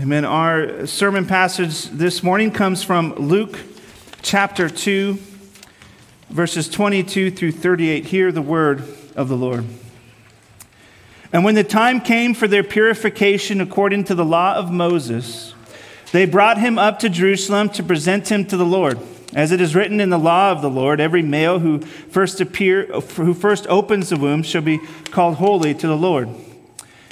Amen. 0.00 0.24
Our 0.24 0.86
sermon 0.86 1.26
passage 1.26 1.86
this 1.86 2.22
morning 2.22 2.52
comes 2.52 2.84
from 2.84 3.14
Luke 3.14 3.58
chapter 4.22 4.70
2, 4.70 5.18
verses 6.30 6.68
22 6.68 7.32
through 7.32 7.50
38. 7.50 8.04
Hear 8.04 8.30
the 8.30 8.40
word 8.40 8.84
of 9.16 9.28
the 9.28 9.36
Lord. 9.36 9.64
And 11.32 11.42
when 11.42 11.56
the 11.56 11.64
time 11.64 12.00
came 12.00 12.32
for 12.32 12.46
their 12.46 12.62
purification 12.62 13.60
according 13.60 14.04
to 14.04 14.14
the 14.14 14.24
law 14.24 14.54
of 14.54 14.70
Moses, 14.70 15.52
they 16.12 16.26
brought 16.26 16.58
him 16.58 16.78
up 16.78 17.00
to 17.00 17.08
Jerusalem 17.08 17.68
to 17.70 17.82
present 17.82 18.30
him 18.30 18.44
to 18.44 18.56
the 18.56 18.64
Lord. 18.64 19.00
As 19.34 19.50
it 19.50 19.60
is 19.60 19.74
written 19.74 19.98
in 19.98 20.10
the 20.10 20.16
law 20.16 20.52
of 20.52 20.62
the 20.62 20.70
Lord, 20.70 21.00
every 21.00 21.22
male 21.22 21.58
who 21.58 21.80
first 21.80 22.40
appear, 22.40 22.84
who 22.84 23.34
first 23.34 23.66
opens 23.66 24.10
the 24.10 24.16
womb 24.16 24.44
shall 24.44 24.62
be 24.62 24.78
called 25.10 25.38
holy 25.38 25.74
to 25.74 25.88
the 25.88 25.96
Lord 25.96 26.28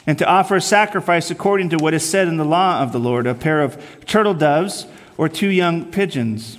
and 0.07 0.16
to 0.18 0.27
offer 0.27 0.57
a 0.57 0.61
sacrifice 0.61 1.30
according 1.30 1.70
to 1.70 1.79
what 1.79 1.95
is 1.95 2.09
said 2.09 2.29
in 2.29 2.36
the 2.36 2.45
law 2.45 2.80
of 2.80 2.93
the 2.93 3.00
Lord 3.00 3.27
a 3.27 3.34
pair 3.34 3.61
of 3.61 4.04
turtle 4.07 4.35
doves 4.35 4.86
or 5.18 5.29
two 5.29 5.49
young 5.49 5.85
pigeons. 5.90 6.58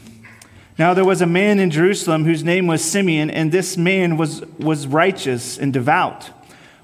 Now 0.77 0.93
there 0.93 1.05
was 1.05 1.21
a 1.21 1.27
man 1.27 1.59
in 1.59 1.71
Jerusalem 1.71 2.25
whose 2.25 2.43
name 2.43 2.67
was 2.67 2.83
Simeon, 2.83 3.31
and 3.31 3.51
this 3.51 3.77
man 3.77 4.17
was, 4.17 4.41
was 4.59 4.85
righteous 4.85 5.57
and 5.57 5.73
devout, 5.73 6.29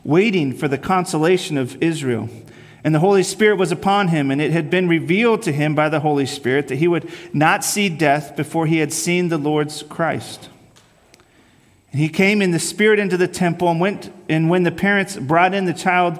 waiting 0.04 0.54
for 0.54 0.68
the 0.68 0.80
consolation 0.80 1.58
of 1.58 1.82
Israel. 1.82 2.30
And 2.84 2.94
the 2.94 3.00
Holy 3.00 3.24
Spirit 3.24 3.58
was 3.58 3.72
upon 3.72 4.08
him, 4.08 4.32
and 4.32 4.42
it 4.42 4.52
had 4.52 4.70
been 4.70 4.90
revealed 4.90 5.44
to 5.44 5.52
him 5.52 5.76
by 5.76 5.90
the 5.90 6.00
Holy 6.00 6.26
Spirit 6.26 6.68
that 6.70 6.78
he 6.78 6.88
would 6.88 7.10
not 7.34 7.64
see 7.64 7.88
death 7.88 8.36
before 8.36 8.66
he 8.66 8.80
had 8.80 8.92
seen 8.92 9.30
the 9.30 9.38
Lord's 9.38 9.84
Christ. 9.84 10.50
And 11.92 12.02
he 12.02 12.10
came 12.10 12.42
in 12.42 12.52
the 12.52 12.60
Spirit 12.60 12.98
into 12.98 13.16
the 13.16 13.28
temple, 13.28 13.70
and 13.70 13.80
went, 13.80 14.12
and 14.28 14.50
when 14.50 14.64
the 14.64 14.72
parents 14.72 15.16
brought 15.18 15.54
in 15.54 15.66
the 15.66 15.74
child 15.74 16.20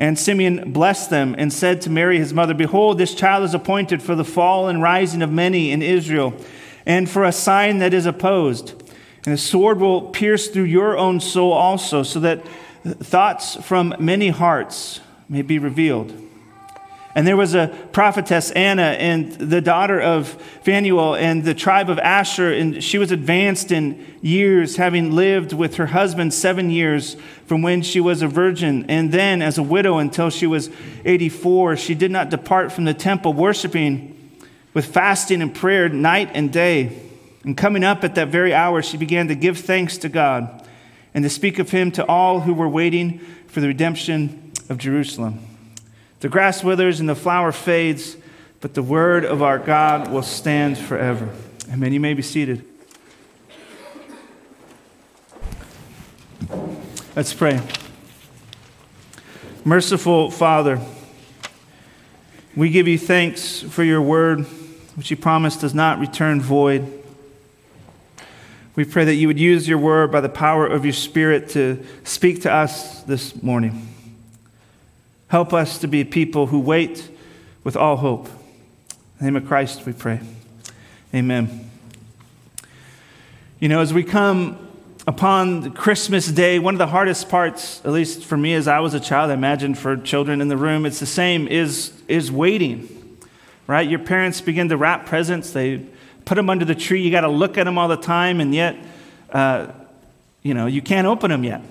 And 0.00 0.18
Simeon 0.18 0.72
blessed 0.72 1.10
them 1.10 1.34
and 1.36 1.52
said 1.52 1.82
to 1.82 1.90
Mary, 1.90 2.16
his 2.16 2.32
mother, 2.32 2.54
Behold, 2.54 2.96
this 2.96 3.14
child 3.14 3.44
is 3.44 3.52
appointed 3.52 4.02
for 4.02 4.14
the 4.14 4.24
fall 4.24 4.66
and 4.66 4.80
rising 4.80 5.20
of 5.20 5.30
many 5.30 5.70
in 5.72 5.82
Israel, 5.82 6.32
and 6.86 7.08
for 7.08 7.22
a 7.22 7.32
sign 7.32 7.80
that 7.80 7.92
is 7.92 8.06
opposed. 8.06 8.70
And 9.26 9.34
the 9.34 9.36
sword 9.36 9.78
will 9.78 10.08
pierce 10.08 10.48
through 10.48 10.64
your 10.64 10.96
own 10.96 11.20
soul 11.20 11.52
also, 11.52 12.02
so 12.02 12.18
that 12.20 12.46
thoughts 12.82 13.56
from 13.56 13.94
many 13.98 14.30
hearts 14.30 15.00
may 15.28 15.42
be 15.42 15.58
revealed. 15.58 16.29
And 17.14 17.26
there 17.26 17.36
was 17.36 17.54
a 17.54 17.68
prophetess, 17.92 18.52
Anna, 18.52 18.82
and 18.82 19.32
the 19.32 19.60
daughter 19.60 20.00
of 20.00 20.28
Phanuel, 20.62 21.16
and 21.16 21.42
the 21.42 21.54
tribe 21.54 21.90
of 21.90 21.98
Asher, 21.98 22.52
and 22.52 22.82
she 22.84 22.98
was 22.98 23.10
advanced 23.10 23.72
in 23.72 24.06
years, 24.22 24.76
having 24.76 25.10
lived 25.12 25.52
with 25.52 25.74
her 25.76 25.86
husband 25.86 26.32
seven 26.32 26.70
years 26.70 27.16
from 27.46 27.62
when 27.62 27.82
she 27.82 27.98
was 27.98 28.22
a 28.22 28.28
virgin, 28.28 28.86
and 28.88 29.10
then 29.10 29.42
as 29.42 29.58
a 29.58 29.62
widow 29.62 29.98
until 29.98 30.30
she 30.30 30.46
was 30.46 30.70
84. 31.04 31.76
She 31.76 31.96
did 31.96 32.12
not 32.12 32.30
depart 32.30 32.70
from 32.70 32.84
the 32.84 32.94
temple, 32.94 33.32
worshiping 33.32 34.16
with 34.72 34.86
fasting 34.86 35.42
and 35.42 35.52
prayer 35.52 35.88
night 35.88 36.30
and 36.34 36.52
day. 36.52 36.96
And 37.42 37.56
coming 37.56 37.82
up 37.82 38.04
at 38.04 38.14
that 38.14 38.28
very 38.28 38.54
hour, 38.54 38.82
she 38.82 38.96
began 38.96 39.26
to 39.28 39.34
give 39.34 39.58
thanks 39.58 39.98
to 39.98 40.08
God 40.08 40.64
and 41.12 41.24
to 41.24 41.30
speak 41.30 41.58
of 41.58 41.70
him 41.70 41.90
to 41.92 42.06
all 42.06 42.40
who 42.40 42.54
were 42.54 42.68
waiting 42.68 43.18
for 43.48 43.60
the 43.60 43.66
redemption 43.66 44.52
of 44.68 44.78
Jerusalem. 44.78 45.49
The 46.20 46.28
grass 46.28 46.62
withers 46.62 47.00
and 47.00 47.08
the 47.08 47.14
flower 47.14 47.50
fades, 47.50 48.16
but 48.60 48.74
the 48.74 48.82
word 48.82 49.24
of 49.24 49.42
our 49.42 49.58
God 49.58 50.12
will 50.12 50.22
stand 50.22 50.76
forever. 50.76 51.30
Amen. 51.72 51.94
You 51.94 52.00
may 52.00 52.12
be 52.12 52.22
seated. 52.22 52.64
Let's 57.16 57.32
pray. 57.32 57.60
Merciful 59.64 60.30
Father, 60.30 60.80
we 62.54 62.68
give 62.68 62.86
you 62.86 62.98
thanks 62.98 63.60
for 63.60 63.82
your 63.82 64.02
word, 64.02 64.40
which 64.96 65.10
you 65.10 65.16
promised 65.16 65.62
does 65.62 65.74
not 65.74 65.98
return 65.98 66.40
void. 66.40 67.02
We 68.76 68.84
pray 68.84 69.06
that 69.06 69.14
you 69.14 69.26
would 69.26 69.40
use 69.40 69.66
your 69.66 69.78
word 69.78 70.12
by 70.12 70.20
the 70.20 70.28
power 70.28 70.66
of 70.66 70.84
your 70.84 70.94
Spirit 70.94 71.48
to 71.50 71.84
speak 72.04 72.42
to 72.42 72.52
us 72.52 73.02
this 73.02 73.42
morning. 73.42 73.89
Help 75.30 75.52
us 75.52 75.78
to 75.78 75.86
be 75.86 76.02
people 76.02 76.48
who 76.48 76.58
wait 76.58 77.08
with 77.62 77.76
all 77.76 77.96
hope. 77.98 78.26
In 78.26 78.32
the 79.18 79.24
name 79.26 79.36
of 79.36 79.46
Christ, 79.46 79.86
we 79.86 79.92
pray. 79.92 80.18
Amen. 81.14 81.70
You 83.60 83.68
know, 83.68 83.80
as 83.80 83.94
we 83.94 84.02
come 84.02 84.58
upon 85.06 85.70
Christmas 85.70 86.26
Day, 86.26 86.58
one 86.58 86.74
of 86.74 86.78
the 86.78 86.88
hardest 86.88 87.28
parts, 87.28 87.80
at 87.84 87.92
least 87.92 88.24
for 88.24 88.36
me 88.36 88.54
as 88.54 88.66
I 88.66 88.80
was 88.80 88.92
a 88.92 88.98
child, 88.98 89.30
I 89.30 89.34
imagine 89.34 89.76
for 89.76 89.96
children 89.96 90.40
in 90.40 90.48
the 90.48 90.56
room, 90.56 90.84
it's 90.84 90.98
the 90.98 91.06
same, 91.06 91.46
is, 91.46 91.92
is 92.08 92.32
waiting, 92.32 92.88
right? 93.68 93.88
Your 93.88 94.00
parents 94.00 94.40
begin 94.40 94.68
to 94.70 94.76
wrap 94.76 95.06
presents, 95.06 95.52
they 95.52 95.86
put 96.24 96.34
them 96.34 96.50
under 96.50 96.64
the 96.64 96.74
tree, 96.74 97.02
you 97.02 97.12
got 97.12 97.20
to 97.20 97.28
look 97.28 97.56
at 97.56 97.64
them 97.64 97.78
all 97.78 97.86
the 97.86 97.96
time, 97.96 98.40
and 98.40 98.52
yet, 98.52 98.76
uh, 99.30 99.68
you 100.42 100.54
know, 100.54 100.66
you 100.66 100.82
can't 100.82 101.06
open 101.06 101.30
them 101.30 101.44
yet. 101.44 101.62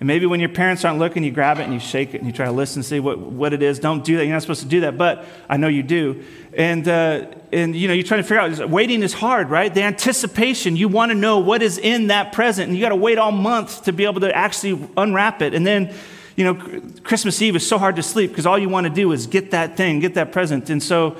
And 0.00 0.06
maybe 0.06 0.26
when 0.26 0.38
your 0.38 0.48
parents 0.48 0.84
aren't 0.84 1.00
looking, 1.00 1.24
you 1.24 1.32
grab 1.32 1.58
it 1.58 1.64
and 1.64 1.72
you 1.72 1.80
shake 1.80 2.14
it 2.14 2.18
and 2.18 2.26
you 2.26 2.32
try 2.32 2.46
to 2.46 2.52
listen 2.52 2.80
and 2.80 2.86
see 2.86 3.00
what, 3.00 3.18
what 3.18 3.52
it 3.52 3.62
is. 3.62 3.80
Don't 3.80 4.04
do 4.04 4.16
that. 4.16 4.24
You're 4.24 4.32
not 4.32 4.42
supposed 4.42 4.62
to 4.62 4.68
do 4.68 4.80
that, 4.82 4.96
but 4.96 5.24
I 5.48 5.56
know 5.56 5.66
you 5.66 5.82
do. 5.82 6.22
And, 6.52 6.86
uh, 6.86 7.26
and 7.52 7.74
you 7.74 7.88
know, 7.88 7.94
you're 7.94 8.06
trying 8.06 8.22
to 8.22 8.28
figure 8.28 8.40
out, 8.40 8.70
waiting 8.70 9.02
is 9.02 9.12
hard, 9.12 9.50
right? 9.50 9.74
The 9.74 9.82
anticipation, 9.82 10.76
you 10.76 10.86
want 10.86 11.10
to 11.10 11.16
know 11.16 11.40
what 11.40 11.62
is 11.62 11.78
in 11.78 12.08
that 12.08 12.32
present, 12.32 12.68
and 12.68 12.76
you 12.76 12.82
got 12.82 12.90
to 12.90 12.96
wait 12.96 13.18
all 13.18 13.32
month 13.32 13.84
to 13.84 13.92
be 13.92 14.04
able 14.04 14.20
to 14.20 14.34
actually 14.34 14.88
unwrap 14.96 15.42
it. 15.42 15.52
And 15.52 15.66
then, 15.66 15.92
you 16.36 16.44
know, 16.44 16.80
Christmas 17.02 17.42
Eve 17.42 17.56
is 17.56 17.66
so 17.66 17.76
hard 17.76 17.96
to 17.96 18.02
sleep 18.02 18.30
because 18.30 18.46
all 18.46 18.58
you 18.58 18.68
want 18.68 18.86
to 18.86 18.92
do 18.92 19.10
is 19.10 19.26
get 19.26 19.50
that 19.50 19.76
thing, 19.76 19.98
get 19.98 20.14
that 20.14 20.30
present. 20.30 20.70
And 20.70 20.80
so, 20.80 21.16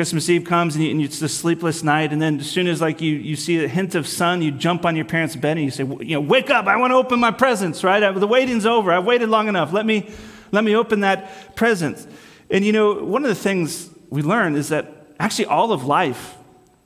Christmas 0.00 0.30
Eve 0.30 0.44
comes 0.44 0.76
and, 0.76 0.82
you, 0.82 0.92
and, 0.92 1.02
it's 1.02 1.20
the 1.20 1.28
sleepless 1.28 1.82
night, 1.82 2.10
and 2.10 2.22
then 2.22 2.40
as 2.40 2.50
soon 2.50 2.66
as 2.66 2.80
like 2.80 3.02
you, 3.02 3.16
you 3.16 3.36
see 3.36 3.62
a 3.62 3.68
hint 3.68 3.94
of 3.94 4.08
sun, 4.08 4.40
you 4.40 4.50
jump 4.50 4.86
on 4.86 4.96
your 4.96 5.04
parents' 5.04 5.36
bed 5.36 5.58
and 5.58 5.64
you 5.66 5.70
say, 5.70 5.84
you 5.84 6.14
know, 6.14 6.22
wake 6.22 6.48
up! 6.48 6.66
I 6.66 6.78
want 6.78 6.92
to 6.92 6.94
open 6.94 7.20
my 7.20 7.30
presents. 7.30 7.84
Right? 7.84 8.00
The 8.00 8.26
waiting's 8.26 8.64
over. 8.64 8.92
I've 8.92 9.04
waited 9.04 9.28
long 9.28 9.46
enough. 9.46 9.74
Let 9.74 9.84
me 9.84 10.10
let 10.52 10.64
me 10.64 10.74
open 10.74 11.00
that 11.00 11.54
present. 11.54 12.06
And 12.50 12.64
you 12.64 12.72
know, 12.72 12.94
one 13.04 13.24
of 13.24 13.28
the 13.28 13.34
things 13.34 13.90
we 14.08 14.22
learn 14.22 14.56
is 14.56 14.70
that 14.70 14.90
actually 15.18 15.44
all 15.44 15.70
of 15.70 15.84
life, 15.84 16.34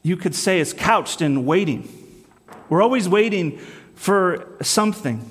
you 0.02 0.16
could 0.16 0.34
say, 0.34 0.58
is 0.58 0.72
couched 0.72 1.22
in 1.22 1.46
waiting. 1.46 1.88
We're 2.68 2.82
always 2.82 3.08
waiting 3.08 3.58
for 3.94 4.56
something. 4.60 5.30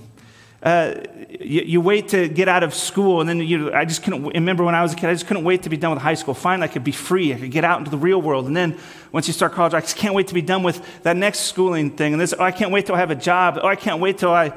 Uh, 0.62 1.02
you, 1.40 1.62
you, 1.62 1.82
wait 1.82 2.10
to 2.10 2.28
get 2.28 2.48
out 2.48 2.64
of 2.64 2.74
school, 2.74 3.20
and 3.20 3.28
then 3.28 3.40
you, 3.40 3.74
I 3.74 3.86
just 3.86 4.04
couldn't 4.04 4.26
remember 4.26 4.64
when 4.64 4.76
I 4.76 4.84
was 4.84 4.94
a 4.94 4.96
kid, 4.96 5.10
I 5.10 5.14
just 5.14 5.26
couldn't 5.26 5.44
wait 5.44 5.64
to 5.64 5.70
be 5.70 5.78
done 5.78 5.92
with 5.92 6.02
high 6.02 6.14
school. 6.14 6.34
Finally, 6.34 6.70
I 6.70 6.72
could 6.72 6.84
be 6.84 6.92
free. 6.92 7.34
I 7.34 7.40
could 7.40 7.52
get 7.52 7.64
out 7.64 7.80
into 7.80 7.90
the 7.90 7.98
real 7.98 8.22
world. 8.22 8.46
And 8.46 8.56
then 8.56 8.78
once 9.12 9.28
you 9.28 9.34
start 9.34 9.54
college, 9.54 9.74
I 9.74 9.82
just 9.82 9.98
can't 9.98 10.14
wait 10.14 10.28
to 10.28 10.34
be 10.34 10.42
done 10.42 10.64
with 10.64 11.02
that 11.04 11.18
next 11.18 11.40
schooling 11.42 11.92
thing. 11.92 12.14
And 12.14 12.22
this, 12.22 12.34
oh, 12.38 12.44
I 12.44 12.52
can't 12.52 12.72
wait 12.72 12.86
till 12.86 12.96
I 12.96 13.00
have 13.00 13.12
a 13.12 13.16
job. 13.16 13.60
Oh, 13.62 13.68
I 13.68 13.76
can't 13.76 14.00
wait 14.00 14.20
till 14.20 14.32
I 14.32 14.54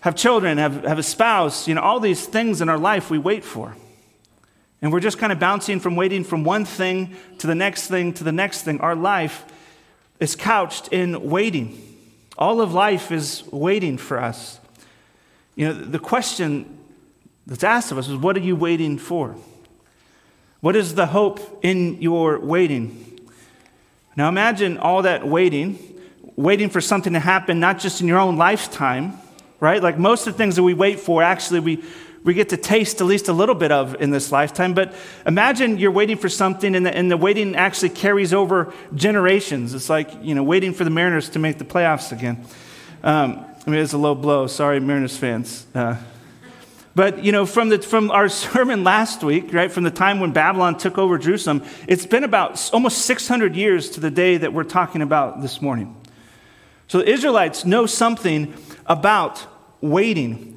have 0.00 0.14
children, 0.14 0.58
have, 0.58 0.84
have 0.84 0.98
a 0.98 1.02
spouse. 1.02 1.66
You 1.66 1.74
know, 1.74 1.80
all 1.80 2.00
these 2.00 2.26
things 2.26 2.60
in 2.60 2.68
our 2.68 2.78
life 2.78 3.10
we 3.10 3.18
wait 3.18 3.44
for. 3.44 3.74
And 4.82 4.92
we're 4.92 5.00
just 5.00 5.18
kind 5.18 5.32
of 5.32 5.38
bouncing 5.38 5.80
from 5.80 5.96
waiting 5.96 6.24
from 6.24 6.44
one 6.44 6.64
thing 6.64 7.16
to 7.38 7.46
the 7.46 7.54
next 7.54 7.88
thing 7.88 8.12
to 8.14 8.24
the 8.24 8.32
next 8.32 8.62
thing. 8.62 8.80
Our 8.80 8.94
life 8.94 9.44
is 10.18 10.36
couched 10.36 10.88
in 10.88 11.30
waiting. 11.30 11.86
All 12.38 12.60
of 12.60 12.72
life 12.72 13.10
is 13.10 13.42
waiting 13.50 13.98
for 13.98 14.18
us. 14.20 14.59
You 15.56 15.68
know, 15.68 15.72
the 15.74 15.98
question 15.98 16.78
that's 17.46 17.64
asked 17.64 17.92
of 17.92 17.98
us 17.98 18.08
is 18.08 18.16
what 18.16 18.36
are 18.36 18.40
you 18.40 18.56
waiting 18.56 18.98
for? 18.98 19.36
What 20.60 20.76
is 20.76 20.94
the 20.94 21.06
hope 21.06 21.60
in 21.62 22.00
your 22.00 22.38
waiting? 22.38 23.18
Now 24.16 24.28
imagine 24.28 24.78
all 24.78 25.02
that 25.02 25.26
waiting, 25.26 25.78
waiting 26.36 26.68
for 26.68 26.80
something 26.80 27.14
to 27.14 27.20
happen 27.20 27.60
not 27.60 27.78
just 27.78 28.00
in 28.00 28.08
your 28.08 28.18
own 28.18 28.36
lifetime, 28.36 29.18
right? 29.58 29.82
Like 29.82 29.98
most 29.98 30.26
of 30.26 30.34
the 30.34 30.38
things 30.38 30.56
that 30.56 30.62
we 30.62 30.74
wait 30.74 31.00
for, 31.00 31.22
actually, 31.22 31.60
we, 31.60 31.84
we 32.22 32.34
get 32.34 32.50
to 32.50 32.56
taste 32.56 33.00
at 33.00 33.06
least 33.06 33.28
a 33.28 33.32
little 33.32 33.54
bit 33.54 33.72
of 33.72 34.00
in 34.00 34.10
this 34.10 34.30
lifetime. 34.30 34.74
But 34.74 34.94
imagine 35.26 35.78
you're 35.78 35.90
waiting 35.90 36.18
for 36.18 36.28
something 36.28 36.74
and 36.74 36.84
the, 36.84 36.94
and 36.94 37.10
the 37.10 37.16
waiting 37.16 37.56
actually 37.56 37.90
carries 37.90 38.34
over 38.34 38.72
generations. 38.94 39.74
It's 39.74 39.88
like, 39.88 40.10
you 40.22 40.34
know, 40.34 40.42
waiting 40.42 40.74
for 40.74 40.84
the 40.84 40.90
Mariners 40.90 41.30
to 41.30 41.38
make 41.38 41.58
the 41.58 41.64
playoffs 41.64 42.12
again. 42.12 42.44
Um, 43.02 43.46
I 43.66 43.70
mean, 43.70 43.80
it's 43.80 43.92
a 43.92 43.98
low 43.98 44.14
blow. 44.14 44.46
Sorry, 44.46 44.80
Mariners 44.80 45.18
fans. 45.18 45.66
Uh, 45.74 45.96
but, 46.94 47.22
you 47.22 47.30
know, 47.30 47.44
from, 47.44 47.68
the, 47.68 47.78
from 47.78 48.10
our 48.10 48.28
sermon 48.30 48.84
last 48.84 49.22
week, 49.22 49.52
right, 49.52 49.70
from 49.70 49.84
the 49.84 49.90
time 49.90 50.18
when 50.18 50.32
Babylon 50.32 50.78
took 50.78 50.96
over 50.96 51.18
Jerusalem, 51.18 51.62
it's 51.86 52.06
been 52.06 52.24
about 52.24 52.70
almost 52.72 52.98
600 53.04 53.54
years 53.54 53.90
to 53.90 54.00
the 54.00 54.10
day 54.10 54.38
that 54.38 54.52
we're 54.52 54.64
talking 54.64 55.02
about 55.02 55.42
this 55.42 55.60
morning. 55.60 55.94
So 56.88 56.98
the 56.98 57.10
Israelites 57.10 57.64
know 57.64 57.86
something 57.86 58.54
about 58.86 59.46
waiting. 59.80 60.56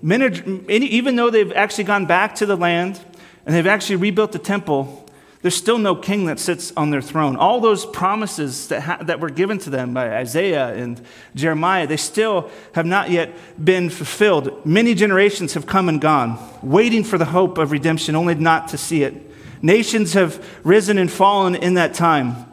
Even 0.70 1.16
though 1.16 1.30
they've 1.30 1.54
actually 1.54 1.84
gone 1.84 2.06
back 2.06 2.36
to 2.36 2.46
the 2.46 2.56
land 2.56 3.00
and 3.46 3.54
they've 3.54 3.68
actually 3.68 3.98
rebuilt 3.98 4.32
the 4.32 4.40
temple, 4.40 5.03
there's 5.44 5.56
still 5.56 5.78
no 5.78 5.94
king 5.94 6.26
that 6.28 6.40
sits 6.40 6.72
on 6.78 6.90
their 6.90 7.02
throne. 7.02 7.36
All 7.36 7.60
those 7.60 7.86
promises 7.86 8.70
that, 8.70 8.82
ha- 8.82 9.04
that 9.04 9.20
were 9.20 9.30
given 9.30 9.58
to 9.60 9.70
them 9.70 9.94
by 9.94 10.16
Isaiah 10.16 10.74
and 10.74 11.00
Jeremiah, 11.36 11.86
they 11.86 11.98
still 11.98 12.50
have 12.72 12.86
not 12.86 13.12
yet 13.12 13.34
been 13.64 13.90
fulfilled. 13.90 14.66
Many 14.66 14.96
generations 14.96 15.54
have 15.56 15.66
come 15.66 15.90
and 15.90 16.00
gone, 16.00 16.40
waiting 16.62 17.04
for 17.04 17.18
the 17.18 17.26
hope 17.26 17.58
of 17.58 17.72
redemption, 17.72 18.16
only 18.16 18.36
not 18.36 18.70
to 18.70 18.78
see 18.78 19.04
it. 19.04 19.14
Nations 19.62 20.14
have 20.14 20.44
risen 20.64 20.98
and 20.98 21.12
fallen 21.12 21.56
in 21.56 21.74
that 21.74 21.94
time. 21.94 22.46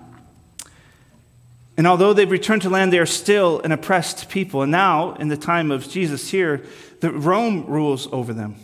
And 1.77 1.87
although 1.87 2.13
they've 2.13 2.31
returned 2.31 2.63
to 2.63 2.71
land, 2.71 2.93
they 2.93 2.99
are 2.99 3.07
still 3.07 3.61
an 3.61 3.71
oppressed 3.71 4.29
people. 4.29 4.63
And 4.63 4.73
now, 4.73 5.15
in 5.15 5.29
the 5.29 5.37
time 5.37 5.71
of 5.71 5.89
Jesus 5.89 6.29
here, 6.33 6.65
the 6.99 7.13
Rome 7.13 7.67
rules 7.67 8.09
over 8.13 8.35
them. 8.35 8.57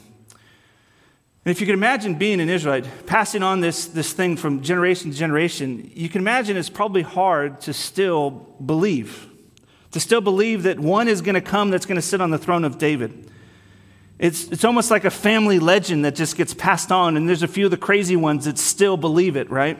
And 1.47 1.53
if 1.53 1.61
you 1.61 1.67
can 1.69 1.75
imagine 1.75 2.17
being 2.17 2.41
an 2.41 2.49
Israelite, 2.49 3.07
passing 3.07 3.45
on 3.45 3.61
this, 3.61 3.87
this 3.87 4.13
thing 4.13 4.37
from 4.37 4.63
generation 4.63 5.13
to 5.13 5.17
generation, 5.17 5.93
you 5.95 6.09
can 6.09 6.21
imagine 6.21 6.57
it's 6.57 6.69
probably 6.69 7.03
hard 7.03 7.61
to 7.61 7.73
still 7.73 8.31
believe. 8.31 9.29
To 9.93 10.01
still 10.01 10.21
believe 10.21 10.65
that 10.65 10.81
one 10.81 11.07
is 11.07 11.23
going 11.23 11.37
to 11.37 11.41
come 11.41 11.71
that's 11.71 11.87
going 11.87 11.95
to 11.95 12.03
sit 12.03 12.21
on 12.21 12.33
the 12.33 12.37
throne 12.37 12.65
of 12.65 12.79
David. 12.79 13.31
It's, 14.19 14.49
it's 14.49 14.65
almost 14.65 14.91
like 14.91 15.05
a 15.05 15.11
family 15.11 15.61
legend 15.61 16.05
that 16.05 16.17
just 16.17 16.37
gets 16.37 16.53
passed 16.53 16.91
on, 16.91 17.17
and 17.17 17.29
there's 17.29 17.45
a 17.45 17.49
few 17.49 17.67
of 17.67 17.71
the 17.71 17.77
crazy 17.77 18.17
ones 18.17 18.47
that 18.47 18.59
still 18.59 18.97
believe 18.97 19.37
it, 19.37 19.49
right? 19.49 19.79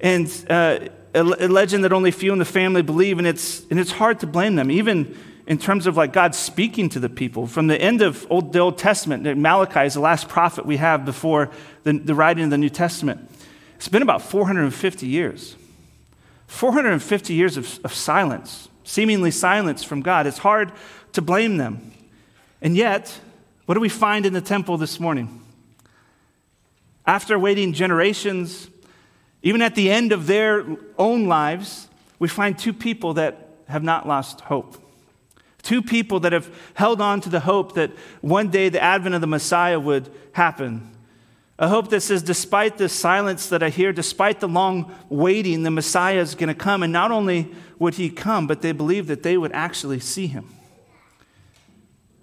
And 0.00 0.26
uh, 0.48 0.88
a, 1.14 1.20
a 1.20 1.48
legend 1.48 1.84
that 1.84 1.92
only 1.92 2.12
few 2.12 2.32
in 2.32 2.38
the 2.38 2.46
family 2.46 2.80
believe, 2.80 3.18
and 3.18 3.26
it's, 3.26 3.66
and 3.70 3.78
it's 3.78 3.92
hard 3.92 4.20
to 4.20 4.26
blame 4.26 4.56
them. 4.56 4.70
Even 4.70 5.18
in 5.52 5.58
terms 5.58 5.86
of 5.86 5.98
like 5.98 6.14
God 6.14 6.34
speaking 6.34 6.88
to 6.88 6.98
the 6.98 7.10
people. 7.10 7.46
From 7.46 7.66
the 7.66 7.78
end 7.78 8.00
of 8.00 8.26
Old, 8.30 8.54
the 8.54 8.60
Old 8.60 8.78
Testament, 8.78 9.36
Malachi 9.36 9.80
is 9.80 9.92
the 9.92 10.00
last 10.00 10.26
prophet 10.26 10.64
we 10.64 10.78
have 10.78 11.04
before 11.04 11.50
the, 11.82 11.92
the 11.92 12.14
writing 12.14 12.44
of 12.44 12.50
the 12.50 12.56
New 12.56 12.70
Testament. 12.70 13.30
It's 13.76 13.86
been 13.86 14.00
about 14.00 14.22
450 14.22 15.06
years. 15.06 15.54
450 16.46 17.34
years 17.34 17.58
of, 17.58 17.80
of 17.84 17.92
silence, 17.92 18.70
seemingly 18.84 19.30
silence 19.30 19.84
from 19.84 20.00
God. 20.00 20.26
It's 20.26 20.38
hard 20.38 20.72
to 21.12 21.20
blame 21.20 21.58
them. 21.58 21.92
And 22.62 22.74
yet, 22.74 23.20
what 23.66 23.74
do 23.74 23.80
we 23.80 23.90
find 23.90 24.24
in 24.24 24.32
the 24.32 24.40
temple 24.40 24.78
this 24.78 24.98
morning? 24.98 25.42
After 27.06 27.38
waiting 27.38 27.74
generations, 27.74 28.70
even 29.42 29.60
at 29.60 29.74
the 29.74 29.90
end 29.90 30.12
of 30.12 30.26
their 30.26 30.64
own 30.96 31.26
lives, 31.26 31.88
we 32.18 32.28
find 32.28 32.58
two 32.58 32.72
people 32.72 33.12
that 33.14 33.50
have 33.68 33.82
not 33.82 34.08
lost 34.08 34.40
hope. 34.40 34.78
Two 35.62 35.80
people 35.82 36.20
that 36.20 36.32
have 36.32 36.52
held 36.74 37.00
on 37.00 37.20
to 37.20 37.28
the 37.28 37.40
hope 37.40 37.74
that 37.74 37.90
one 38.20 38.48
day 38.48 38.68
the 38.68 38.82
advent 38.82 39.14
of 39.14 39.20
the 39.20 39.26
Messiah 39.26 39.78
would 39.78 40.12
happen. 40.32 40.90
A 41.58 41.68
hope 41.68 41.90
that 41.90 42.00
says, 42.00 42.22
despite 42.22 42.78
the 42.78 42.88
silence 42.88 43.48
that 43.50 43.62
I 43.62 43.68
hear, 43.68 43.92
despite 43.92 44.40
the 44.40 44.48
long 44.48 44.92
waiting, 45.08 45.62
the 45.62 45.70
Messiah 45.70 46.18
is 46.18 46.34
going 46.34 46.48
to 46.48 46.54
come. 46.54 46.82
And 46.82 46.92
not 46.92 47.12
only 47.12 47.54
would 47.78 47.94
he 47.94 48.10
come, 48.10 48.48
but 48.48 48.62
they 48.62 48.72
believed 48.72 49.08
that 49.08 49.22
they 49.22 49.36
would 49.36 49.52
actually 49.52 50.00
see 50.00 50.26
him. 50.26 50.48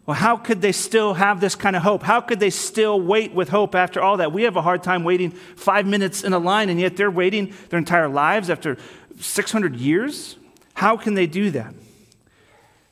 Well, 0.06 0.18
how 0.18 0.38
could 0.38 0.62
they 0.62 0.72
still 0.72 1.14
have 1.14 1.40
this 1.40 1.54
kind 1.56 1.76
of 1.76 1.84
hope? 1.84 2.02
How 2.02 2.20
could 2.20 2.40
they 2.40 2.50
still 2.50 3.00
wait 3.00 3.34
with 3.34 3.50
hope 3.50 3.76
after 3.76 4.02
all 4.02 4.18
that? 4.18 4.34
We 4.34 4.42
have 4.44 4.58
a 4.58 4.62
hard 4.62 4.82
time 4.82 5.04
waiting 5.04 5.32
five 5.32 5.86
minutes 5.86 6.24
in 6.24 6.34
a 6.34 6.40
line, 6.40 6.70
and 6.70 6.80
yet 6.80 6.98
they're 6.98 7.12
waiting 7.12 7.54
their 7.70 7.78
entire 7.78 8.10
lives 8.10 8.50
after 8.50 8.76
600 9.20 9.76
years? 9.76 10.36
How 10.74 10.98
can 10.98 11.14
they 11.14 11.28
do 11.28 11.52
that? 11.52 11.76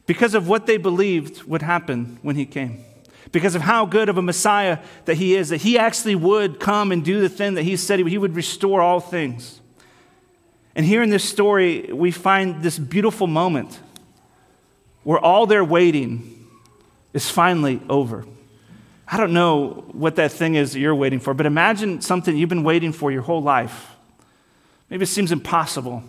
Because 0.07 0.33
of 0.33 0.47
what 0.47 0.65
they 0.65 0.77
believed 0.77 1.43
would 1.43 1.61
happen 1.61 2.17
when 2.23 2.35
he 2.35 2.45
came. 2.45 2.83
Because 3.31 3.55
of 3.55 3.61
how 3.61 3.85
good 3.85 4.07
of 4.07 4.17
a 4.17 4.21
Messiah 4.21 4.79
that 5.05 5.15
he 5.15 5.35
is, 5.35 5.49
that 5.49 5.57
he 5.57 5.77
actually 5.77 6.15
would 6.15 6.59
come 6.59 6.91
and 6.93 7.03
do 7.03 7.19
the 7.19 7.29
thing 7.29 7.55
that 7.55 7.63
he 7.63 7.75
said 7.75 7.99
he 7.99 8.03
would, 8.03 8.11
he 8.11 8.17
would 8.17 8.35
restore 8.35 8.81
all 8.81 9.01
things. 9.01 9.61
And 10.75 10.85
here 10.85 11.03
in 11.03 11.09
this 11.09 11.25
story, 11.25 11.91
we 11.91 12.11
find 12.11 12.63
this 12.63 12.79
beautiful 12.79 13.27
moment 13.27 13.79
where 15.03 15.19
all 15.19 15.45
their 15.45 15.63
waiting 15.63 16.47
is 17.13 17.29
finally 17.29 17.81
over. 17.89 18.25
I 19.07 19.17
don't 19.17 19.33
know 19.33 19.85
what 19.91 20.15
that 20.17 20.31
thing 20.31 20.55
is 20.55 20.73
that 20.73 20.79
you're 20.79 20.95
waiting 20.95 21.19
for, 21.19 21.33
but 21.33 21.45
imagine 21.45 22.01
something 22.01 22.35
you've 22.35 22.49
been 22.49 22.63
waiting 22.63 22.93
for 22.93 23.11
your 23.11 23.23
whole 23.23 23.41
life. 23.41 23.95
Maybe 24.89 25.03
it 25.03 25.07
seems 25.07 25.31
impossible. 25.31 26.03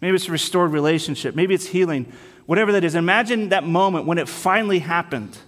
Maybe 0.00 0.14
it's 0.14 0.28
a 0.28 0.32
restored 0.32 0.72
relationship. 0.72 1.34
Maybe 1.34 1.54
it's 1.54 1.66
healing 1.66 2.12
whatever 2.46 2.72
that 2.72 2.82
is. 2.82 2.94
Imagine 2.94 3.50
that 3.50 3.64
moment 3.64 4.06
when 4.06 4.18
it 4.18 4.28
finally 4.28 4.80
happened. 4.80 5.38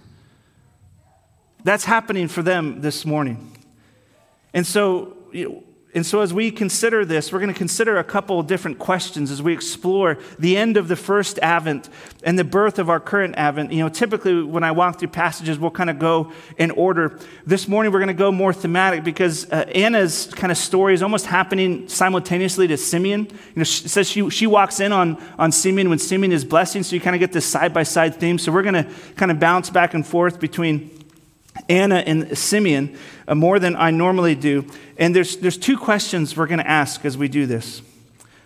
That's 1.63 1.85
happening 1.85 2.27
for 2.27 2.41
them 2.41 2.81
this 2.81 3.05
morning. 3.05 3.57
And 4.53 4.65
so, 4.65 5.17
you 5.31 5.49
know, 5.49 5.63
and 5.95 6.03
so, 6.03 6.21
as 6.21 6.33
we 6.33 6.49
consider 6.49 7.05
this, 7.05 7.31
we're 7.31 7.39
going 7.39 7.53
to 7.53 7.57
consider 7.57 7.97
a 7.97 8.03
couple 8.03 8.39
of 8.39 8.47
different 8.47 8.79
questions 8.79 9.29
as 9.29 9.43
we 9.43 9.53
explore 9.53 10.17
the 10.39 10.57
end 10.57 10.75
of 10.75 10.87
the 10.87 10.95
first 10.95 11.37
Advent 11.37 11.87
and 12.23 12.37
the 12.37 12.43
birth 12.43 12.79
of 12.79 12.89
our 12.89 12.99
current 12.99 13.35
Advent. 13.37 13.71
You 13.71 13.83
know, 13.83 13.89
typically 13.89 14.41
when 14.41 14.63
I 14.63 14.71
walk 14.71 14.97
through 14.97 15.09
passages, 15.09 15.59
we'll 15.59 15.69
kind 15.69 15.91
of 15.91 15.99
go 15.99 16.31
in 16.57 16.71
order. 16.71 17.19
This 17.45 17.67
morning, 17.67 17.93
we're 17.93 17.99
going 17.99 18.07
to 18.07 18.15
go 18.15 18.31
more 18.31 18.53
thematic 18.53 19.03
because 19.03 19.51
uh, 19.51 19.65
Anna's 19.75 20.31
kind 20.33 20.51
of 20.51 20.57
story 20.57 20.95
is 20.95 21.03
almost 21.03 21.27
happening 21.27 21.87
simultaneously 21.87 22.67
to 22.69 22.77
Simeon. 22.77 23.27
You 23.29 23.37
know, 23.57 23.63
she 23.63 23.87
says 23.87 24.09
she, 24.09 24.27
she 24.31 24.47
walks 24.47 24.79
in 24.79 24.91
on, 24.91 25.21
on 25.37 25.51
Simeon 25.51 25.91
when 25.91 25.99
Simeon 25.99 26.31
is 26.31 26.43
blessing, 26.43 26.81
so 26.81 26.95
you 26.95 27.01
kind 27.01 27.15
of 27.15 27.19
get 27.19 27.33
this 27.33 27.45
side 27.45 27.71
by 27.71 27.83
side 27.83 28.15
theme. 28.15 28.39
So, 28.39 28.51
we're 28.51 28.63
going 28.63 28.83
to 28.83 28.89
kind 29.15 29.29
of 29.29 29.39
bounce 29.39 29.69
back 29.69 29.93
and 29.93 30.05
forth 30.05 30.39
between 30.39 30.89
Anna 31.69 31.97
and 31.97 32.35
Simeon 32.35 32.97
Uh, 33.27 33.35
more 33.35 33.59
than 33.59 33.75
I 33.75 33.91
normally 33.91 34.35
do. 34.35 34.65
And 34.97 35.15
there's, 35.15 35.37
there's 35.37 35.57
two 35.57 35.77
questions 35.77 36.35
we're 36.35 36.47
going 36.47 36.59
to 36.59 36.69
ask 36.69 37.05
as 37.05 37.17
we 37.17 37.27
do 37.27 37.45
this. 37.45 37.81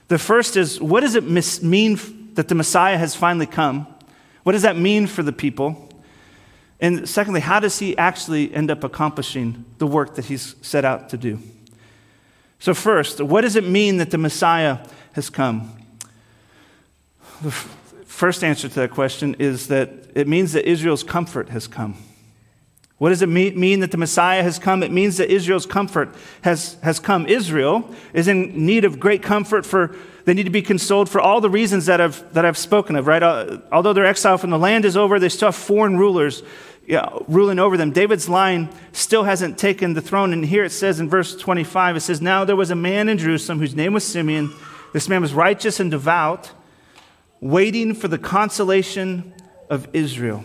The 0.07 0.18
first 0.18 0.56
is 0.56 0.79
what 0.79 1.01
does 1.01 1.15
it 1.15 1.24
mis- 1.24 1.62
mean 1.62 2.00
that 2.35 2.47
the 2.47 2.56
Messiah 2.56 2.97
has 2.97 3.15
finally 3.15 3.47
come? 3.47 3.88
What 4.44 4.53
does 4.53 4.62
that 4.62 4.77
mean 4.77 5.07
for 5.07 5.24
the 5.24 5.33
people? 5.33 5.89
And 6.79 7.09
secondly, 7.09 7.41
how 7.41 7.59
does 7.59 7.79
he 7.79 7.97
actually 7.97 8.53
end 8.53 8.69
up 8.69 8.83
accomplishing 8.83 9.65
the 9.79 9.88
work 9.88 10.15
that 10.15 10.25
he's 10.25 10.56
set 10.62 10.85
out 10.85 11.09
to 11.09 11.18
do? 11.18 11.39
So, 12.59 12.74
first, 12.74 13.21
what 13.21 13.41
does 13.41 13.56
it 13.56 13.68
mean 13.68 13.97
that 13.97 14.12
the 14.12 14.18
Messiah 14.18 14.79
has 15.13 15.29
come? 15.29 15.71
The 17.41 17.51
first 17.51 18.44
answer 18.44 18.68
to 18.68 18.75
that 18.75 18.91
question 18.91 19.35
is 19.38 19.68
that 19.68 19.91
it 20.15 20.27
means 20.27 20.53
that 20.53 20.67
Israel's 20.67 21.03
comfort 21.03 21.50
has 21.50 21.67
come. 21.67 21.96
What 22.98 23.10
does 23.10 23.22
it 23.22 23.27
mean 23.27 23.80
that 23.82 23.92
the 23.92 23.98
Messiah 23.98 24.42
has 24.42 24.58
come? 24.58 24.82
It 24.82 24.92
means 24.92 25.18
that 25.18 25.30
Israel's 25.30 25.68
comfort 25.68 26.16
has, 26.42 26.77
has 26.82 27.00
come. 27.00 27.27
Israel 27.27 27.94
is 28.12 28.27
in 28.27 28.66
need 28.66 28.86
of 28.86 29.00
great 29.00 29.22
comfort 29.22 29.68
for, 29.68 29.96
they 30.25 30.34
need 30.34 30.46
to 30.46 30.50
be 30.50 30.63
consoled 30.63 31.08
for 31.08 31.22
all 31.22 31.39
the 31.39 31.50
reasons 31.50 31.86
that 31.86 32.01
I've, 32.01 32.34
that 32.34 32.44
I've 32.44 32.58
spoken 32.58 32.96
of, 32.96 33.06
right? 33.06 33.22
Uh, 33.22 33.60
although 33.72 33.94
their 33.94 34.08
exile 34.08 34.39
from 34.39 34.50
the 34.50 34.58
land 34.58 34.84
is 34.84 34.98
over, 34.98 35.20
they 35.20 35.30
still 35.30 35.50
have 35.50 35.56
foreign 35.56 35.96
rulers 35.98 36.42
ruling 37.27 37.60
over 37.60 37.77
them. 37.77 37.92
David's 37.92 38.27
line 38.27 38.70
still 38.94 39.24
hasn't 39.24 39.60
taken 39.60 39.94
the 39.94 40.01
throne. 40.01 40.34
And 40.34 40.44
here 40.44 40.63
it 40.63 40.72
says 40.72 41.00
in 41.00 41.08
verse 41.08 41.36
25, 41.36 41.98
it 41.98 42.00
says, 42.00 42.20
Now 42.20 42.46
there 42.46 42.56
was 42.56 42.72
a 42.72 42.75
man 42.75 43.10
in 43.10 43.20
Jerusalem 43.20 43.60
whose 43.60 43.75
name 43.75 43.94
was 43.94 44.06
Simeon. 44.06 44.51
This 44.94 45.08
man 45.08 45.22
was 45.22 45.34
righteous 45.34 45.80
and 45.80 45.92
devout, 45.92 46.51
waiting 47.42 47.94
for 47.94 48.08
the 48.08 48.18
consolation 48.18 49.34
of 49.70 49.88
Israel. 49.94 50.44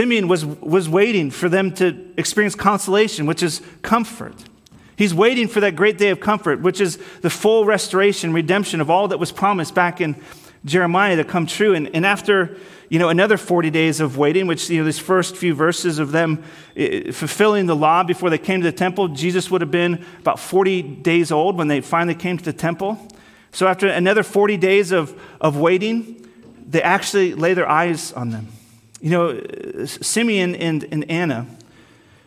Simeon 0.00 0.28
was, 0.28 0.46
was 0.46 0.88
waiting 0.88 1.30
for 1.30 1.50
them 1.50 1.74
to 1.74 1.94
experience 2.16 2.54
consolation, 2.54 3.26
which 3.26 3.42
is 3.42 3.60
comfort. 3.82 4.34
He's 4.96 5.12
waiting 5.12 5.46
for 5.46 5.60
that 5.60 5.76
great 5.76 5.98
day 5.98 6.08
of 6.08 6.20
comfort, 6.20 6.62
which 6.62 6.80
is 6.80 6.98
the 7.20 7.28
full 7.28 7.66
restoration, 7.66 8.32
redemption 8.32 8.80
of 8.80 8.88
all 8.88 9.08
that 9.08 9.18
was 9.18 9.30
promised 9.30 9.74
back 9.74 10.00
in 10.00 10.16
Jeremiah 10.64 11.16
to 11.16 11.24
come 11.24 11.46
true. 11.46 11.74
And, 11.74 11.94
and 11.94 12.06
after 12.06 12.56
you 12.88 12.98
know, 12.98 13.10
another 13.10 13.36
40 13.36 13.68
days 13.68 14.00
of 14.00 14.16
waiting, 14.16 14.46
which, 14.46 14.70
you 14.70 14.78
know, 14.78 14.86
these 14.86 14.98
first 14.98 15.36
few 15.36 15.52
verses 15.54 15.98
of 15.98 16.12
them 16.12 16.44
uh, 16.78 17.12
fulfilling 17.12 17.66
the 17.66 17.76
law 17.76 18.02
before 18.02 18.30
they 18.30 18.38
came 18.38 18.62
to 18.62 18.70
the 18.70 18.74
temple, 18.74 19.08
Jesus 19.08 19.50
would 19.50 19.60
have 19.60 19.70
been 19.70 20.02
about 20.20 20.40
40 20.40 20.80
days 20.80 21.30
old 21.30 21.58
when 21.58 21.68
they 21.68 21.82
finally 21.82 22.14
came 22.14 22.38
to 22.38 22.44
the 22.44 22.54
temple. 22.54 23.06
So 23.52 23.66
after 23.66 23.86
another 23.86 24.22
40 24.22 24.56
days 24.56 24.92
of, 24.92 25.20
of 25.42 25.58
waiting, 25.58 26.26
they 26.66 26.80
actually 26.80 27.34
lay 27.34 27.52
their 27.52 27.68
eyes 27.68 28.14
on 28.14 28.30
them. 28.30 28.48
You 29.00 29.10
know, 29.10 29.86
Simeon 29.86 30.54
and, 30.56 30.84
and 30.92 31.10
Anna, 31.10 31.46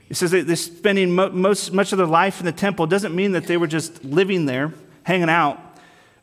it 0.09 0.15
says 0.15 0.31
they're 0.31 0.55
spending 0.55 1.13
mo- 1.13 1.29
most, 1.29 1.73
much 1.73 1.91
of 1.91 1.97
their 1.97 2.07
life 2.07 2.39
in 2.39 2.45
the 2.45 2.51
temple. 2.51 2.85
It 2.85 2.89
doesn't 2.89 3.15
mean 3.15 3.33
that 3.33 3.45
they 3.45 3.57
were 3.57 3.67
just 3.67 4.03
living 4.03 4.45
there, 4.45 4.73
hanging 5.03 5.29
out, 5.29 5.59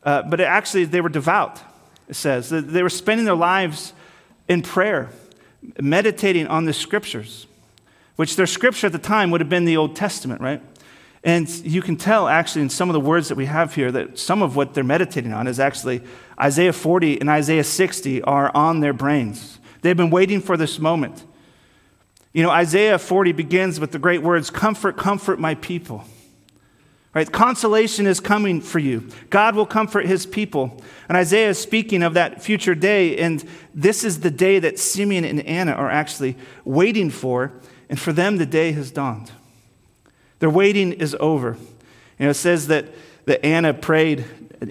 uh, 0.02 0.22
but 0.22 0.40
actually 0.40 0.84
they 0.84 1.00
were 1.00 1.08
devout, 1.08 1.60
it 2.08 2.16
says. 2.16 2.50
They 2.50 2.82
were 2.82 2.88
spending 2.88 3.24
their 3.24 3.34
lives 3.34 3.92
in 4.48 4.62
prayer, 4.62 5.10
meditating 5.80 6.46
on 6.46 6.64
the 6.64 6.72
scriptures, 6.72 7.46
which 8.16 8.36
their 8.36 8.46
scripture 8.46 8.88
at 8.88 8.92
the 8.92 8.98
time 8.98 9.30
would 9.30 9.40
have 9.40 9.50
been 9.50 9.64
the 9.64 9.76
Old 9.76 9.94
Testament, 9.94 10.40
right? 10.40 10.62
And 11.22 11.48
you 11.48 11.82
can 11.82 11.96
tell, 11.96 12.28
actually, 12.28 12.62
in 12.62 12.70
some 12.70 12.88
of 12.88 12.94
the 12.94 13.00
words 13.00 13.28
that 13.28 13.34
we 13.34 13.46
have 13.46 13.74
here, 13.74 13.92
that 13.92 14.18
some 14.18 14.42
of 14.42 14.56
what 14.56 14.72
they're 14.72 14.82
meditating 14.82 15.32
on 15.32 15.46
is 15.46 15.60
actually 15.60 16.02
Isaiah 16.40 16.72
40 16.72 17.20
and 17.20 17.28
Isaiah 17.28 17.64
60 17.64 18.22
are 18.22 18.50
on 18.54 18.80
their 18.80 18.94
brains. 18.94 19.59
They've 19.82 19.96
been 19.96 20.10
waiting 20.10 20.40
for 20.40 20.56
this 20.56 20.78
moment. 20.78 21.24
You 22.32 22.42
know, 22.42 22.50
Isaiah 22.50 22.98
40 22.98 23.32
begins 23.32 23.80
with 23.80 23.92
the 23.92 23.98
great 23.98 24.22
words 24.22 24.50
Comfort, 24.50 24.96
comfort 24.96 25.38
my 25.38 25.54
people. 25.56 26.04
Right? 27.12 27.30
Consolation 27.30 28.06
is 28.06 28.20
coming 28.20 28.60
for 28.60 28.78
you. 28.78 29.08
God 29.30 29.56
will 29.56 29.66
comfort 29.66 30.06
his 30.06 30.26
people. 30.26 30.80
And 31.08 31.18
Isaiah 31.18 31.48
is 31.48 31.58
speaking 31.58 32.04
of 32.04 32.14
that 32.14 32.40
future 32.40 32.76
day, 32.76 33.16
and 33.18 33.44
this 33.74 34.04
is 34.04 34.20
the 34.20 34.30
day 34.30 34.60
that 34.60 34.78
Simeon 34.78 35.24
and 35.24 35.44
Anna 35.44 35.72
are 35.72 35.90
actually 35.90 36.36
waiting 36.64 37.10
for, 37.10 37.52
and 37.88 37.98
for 37.98 38.12
them, 38.12 38.36
the 38.36 38.46
day 38.46 38.70
has 38.72 38.92
dawned. 38.92 39.32
Their 40.38 40.50
waiting 40.50 40.92
is 40.92 41.16
over. 41.18 41.56
You 42.18 42.26
know, 42.26 42.30
it 42.30 42.34
says 42.34 42.68
that, 42.68 42.86
that 43.26 43.44
Anna 43.44 43.74
prayed 43.74 44.24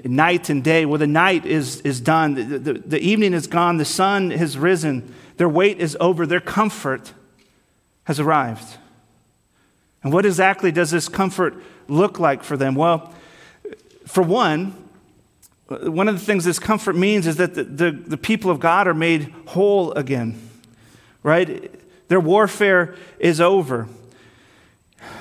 night 0.03 0.49
and 0.49 0.63
day. 0.63 0.85
Well, 0.85 0.99
the 0.99 1.07
night 1.07 1.45
is, 1.45 1.81
is 1.81 1.99
done, 2.01 2.35
the, 2.35 2.59
the, 2.59 2.73
the 2.73 2.99
evening 2.99 3.33
is 3.33 3.47
gone, 3.47 3.77
the 3.77 3.85
sun 3.85 4.31
has 4.31 4.57
risen, 4.57 5.13
their 5.37 5.49
wait 5.49 5.79
is 5.79 5.97
over, 5.99 6.25
their 6.25 6.41
comfort 6.41 7.13
has 8.03 8.19
arrived. 8.19 8.77
And 10.03 10.13
what 10.13 10.25
exactly 10.25 10.71
does 10.71 10.91
this 10.91 11.09
comfort 11.09 11.55
look 11.87 12.19
like 12.19 12.43
for 12.43 12.55
them? 12.55 12.75
Well, 12.75 13.13
for 14.05 14.23
one, 14.23 14.75
one 15.67 16.07
of 16.07 16.19
the 16.19 16.25
things 16.25 16.45
this 16.45 16.59
comfort 16.59 16.95
means 16.95 17.27
is 17.27 17.35
that 17.35 17.53
the, 17.53 17.63
the, 17.63 17.91
the, 17.91 18.17
people 18.17 18.49
of 18.49 18.59
God 18.59 18.87
are 18.87 18.93
made 18.93 19.33
whole 19.47 19.91
again, 19.93 20.39
right? 21.21 21.71
Their 22.07 22.19
warfare 22.19 22.95
is 23.19 23.39
over. 23.39 23.87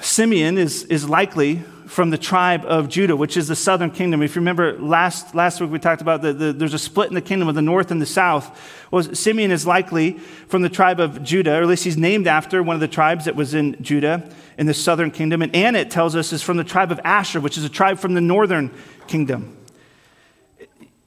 Simeon 0.00 0.56
is, 0.56 0.84
is 0.84 1.08
likely 1.08 1.62
from 1.88 2.10
the 2.10 2.18
tribe 2.18 2.66
of 2.66 2.88
Judah, 2.88 3.16
which 3.16 3.36
is 3.36 3.48
the 3.48 3.56
southern 3.56 3.90
kingdom. 3.90 4.22
If 4.22 4.36
you 4.36 4.40
remember 4.40 4.78
last, 4.78 5.34
last 5.34 5.58
week, 5.58 5.70
we 5.70 5.78
talked 5.78 6.02
about 6.02 6.20
the, 6.20 6.34
the, 6.34 6.52
there's 6.52 6.74
a 6.74 6.78
split 6.78 7.08
in 7.08 7.14
the 7.14 7.22
kingdom 7.22 7.48
of 7.48 7.54
the 7.54 7.62
north 7.62 7.90
and 7.90 8.00
the 8.00 8.06
south. 8.06 8.86
Well, 8.90 9.02
Simeon 9.02 9.50
is 9.50 9.66
likely 9.66 10.12
from 10.48 10.60
the 10.60 10.68
tribe 10.68 11.00
of 11.00 11.22
Judah, 11.22 11.52
or 11.52 11.62
at 11.62 11.66
least 11.66 11.84
he's 11.84 11.96
named 11.96 12.26
after 12.26 12.62
one 12.62 12.74
of 12.74 12.80
the 12.80 12.88
tribes 12.88 13.24
that 13.24 13.34
was 13.34 13.54
in 13.54 13.82
Judah 13.82 14.28
in 14.58 14.66
the 14.66 14.74
southern 14.74 15.10
kingdom. 15.10 15.40
And 15.40 15.54
Anna, 15.56 15.78
it 15.78 15.90
tells 15.90 16.14
us, 16.14 16.30
is 16.32 16.42
from 16.42 16.58
the 16.58 16.64
tribe 16.64 16.92
of 16.92 17.00
Asher, 17.04 17.40
which 17.40 17.56
is 17.56 17.64
a 17.64 17.70
tribe 17.70 17.98
from 17.98 18.12
the 18.12 18.20
northern 18.20 18.70
kingdom. 19.06 19.56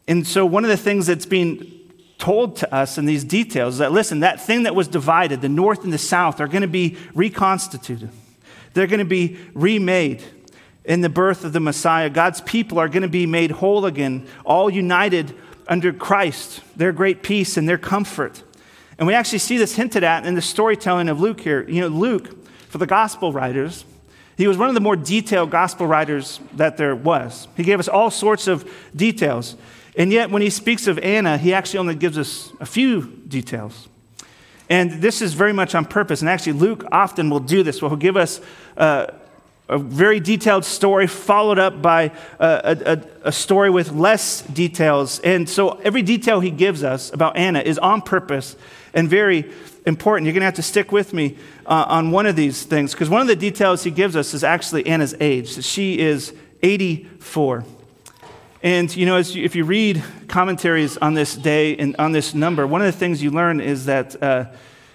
And 0.08 0.26
so, 0.26 0.48
one 0.48 0.64
of 0.64 0.70
the 0.70 0.78
things 0.78 1.06
that's 1.06 1.28
being 1.28 1.80
told 2.18 2.56
to 2.58 2.74
us 2.74 2.98
in 2.98 3.06
these 3.06 3.24
details 3.24 3.76
is 3.76 3.80
that, 3.80 3.92
listen, 3.92 4.22
that 4.22 4.42
thing 4.42 4.64
that 4.64 4.74
was 4.74 4.88
divided, 4.88 5.42
the 5.42 5.50
north 5.50 5.84
and 5.84 5.94
the 5.94 6.00
south, 6.00 6.42
are 6.42 6.48
going 6.48 6.64
to 6.64 6.68
be 6.68 6.98
reconstituted. 7.14 8.10
They're 8.74 8.88
going 8.88 9.00
to 9.00 9.06
be 9.06 9.38
remade 9.54 10.24
in 10.84 11.02
the 11.02 11.10
birth 11.10 11.44
of 11.44 11.54
the 11.54 11.60
Messiah. 11.60 12.10
God's 12.10 12.42
people 12.42 12.80
are 12.80 12.88
going 12.88 13.04
to 13.04 13.08
be 13.08 13.26
made 13.26 13.52
whole 13.52 13.86
again, 13.86 14.28
all 14.46 14.70
united 14.70 15.36
under 15.68 15.94
Christ, 15.94 16.62
their 16.76 16.92
great 16.92 17.24
peace 17.24 17.58
and 17.58 17.68
their 17.68 17.78
comfort. 17.78 18.44
And 18.98 19.08
we 19.08 19.14
actually 19.14 19.40
see 19.40 19.58
this 19.58 19.76
hinted 19.76 20.04
at 20.04 20.26
in 20.26 20.36
the 20.36 20.42
storytelling 20.42 21.10
of 21.10 21.20
Luke 21.20 21.42
here. 21.42 21.68
You 21.68 21.82
know, 21.82 21.88
Luke 21.88 22.48
for 22.68 22.78
the 22.78 22.88
gospel 22.88 23.32
writers. 23.32 23.86
He 24.38 24.48
was 24.48 24.58
one 24.58 24.70
of 24.70 24.76
the 24.76 24.82
more 24.82 24.96
detailed 24.96 25.52
gospel 25.52 25.86
writers 25.86 26.40
that 26.54 26.78
there 26.78 26.96
was. 26.96 27.48
He 27.56 27.64
gave 27.64 27.80
us 27.80 27.88
all 27.88 28.10
sorts 28.10 28.48
of 28.48 28.70
details. 28.96 29.56
And 29.96 30.12
yet, 30.12 30.32
when 30.32 30.42
he 30.42 30.50
speaks 30.50 30.88
of 30.88 30.98
Anna, 31.00 31.38
he 31.38 31.54
actually 31.54 31.80
only 31.80 31.96
gives 31.96 32.18
us 32.18 32.52
a 32.60 32.66
few 32.66 33.04
details. 33.28 33.90
And 34.70 35.02
this 35.02 35.22
is 35.22 35.34
very 35.34 35.52
much 35.52 35.76
on 35.76 35.86
purpose. 35.86 36.22
And 36.22 36.30
actually, 36.30 36.54
Luke 36.54 36.86
often 36.92 37.30
will 37.30 37.42
do 37.42 37.62
this, 37.62 37.82
where 37.82 37.90
he'll 37.90 37.98
give 37.98 38.16
us 38.16 38.40
uh, 38.78 39.08
a 39.72 39.78
very 39.78 40.20
detailed 40.20 40.66
story 40.66 41.08
followed 41.08 41.58
up 41.58 41.82
by 41.82 42.12
a, 42.40 42.78
a, 43.24 43.28
a, 43.30 43.32
story 43.32 43.70
with 43.70 43.92
less 43.94 44.42
details. 44.42 45.20
And 45.20 45.48
so 45.48 45.80
every 45.80 46.02
detail 46.02 46.42
he 46.42 46.52
gives 46.52 46.84
us 46.84 47.12
about 47.14 47.38
Anna 47.38 47.62
is 47.62 47.80
on 47.80 48.02
purpose 48.02 48.58
and 48.94 49.10
very 49.10 49.50
important. 49.86 50.26
You're 50.26 50.34
going 50.34 50.42
to 50.42 50.46
have 50.46 50.56
to 50.56 50.62
stick 50.62 50.92
with 50.92 51.14
me 51.14 51.38
uh, 51.66 51.86
on 51.88 52.12
one 52.12 52.26
of 52.26 52.36
these 52.36 52.64
things 52.64 52.92
because 52.92 53.10
one 53.10 53.22
of 53.22 53.28
the 53.28 53.36
details 53.36 53.82
he 53.84 53.92
gives 53.92 54.18
us 54.18 54.34
is 54.34 54.44
actually 54.44 54.86
Anna's 54.88 55.16
age. 55.22 55.64
She 55.64 56.00
is 56.00 56.34
84. 56.62 57.64
And, 58.64 58.94
you 58.94 59.06
know, 59.06 59.18
you, 59.18 59.44
if 59.46 59.56
you 59.56 59.64
read 59.64 60.04
commentaries 60.28 60.98
on 60.98 61.14
this 61.14 61.34
day 61.34 61.78
and 61.78 61.96
on 61.98 62.12
this 62.12 62.34
number, 62.34 62.68
one 62.68 62.82
of 62.82 62.88
the 62.88 63.00
things 63.00 63.24
you 63.24 63.32
learn 63.32 63.62
is 63.62 63.86
that 63.86 64.22
uh, 64.22 64.46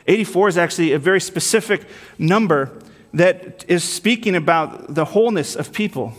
84 0.06 0.49
is 0.49 0.59
actually 0.59 0.92
a 0.92 0.99
very 0.99 1.21
specific 1.21 1.88
number 2.18 2.71
that 3.16 3.64
is 3.66 3.82
speaking 3.82 4.37
about 4.37 4.94
the 4.94 5.06
wholeness 5.06 5.56
of 5.56 5.73
people. 5.73 6.12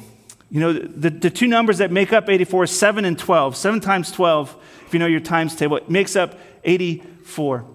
You 0.49 0.59
know, 0.59 0.73
the, 0.73 1.11
the 1.11 1.29
two 1.29 1.47
numbers 1.47 1.77
that 1.77 1.91
make 1.91 2.11
up 2.11 2.27
84 2.27 2.63
is 2.65 2.77
7 2.77 3.05
and 3.05 3.17
12. 3.17 3.55
7 3.55 3.79
times 3.79 4.11
12, 4.11 4.55
if 4.87 4.93
you 4.93 4.99
know 4.99 5.05
your 5.05 5.19
times 5.19 5.55
table, 5.55 5.77
it 5.77 5.89
makes 5.91 6.15
up 6.15 6.39
84. 6.63 7.65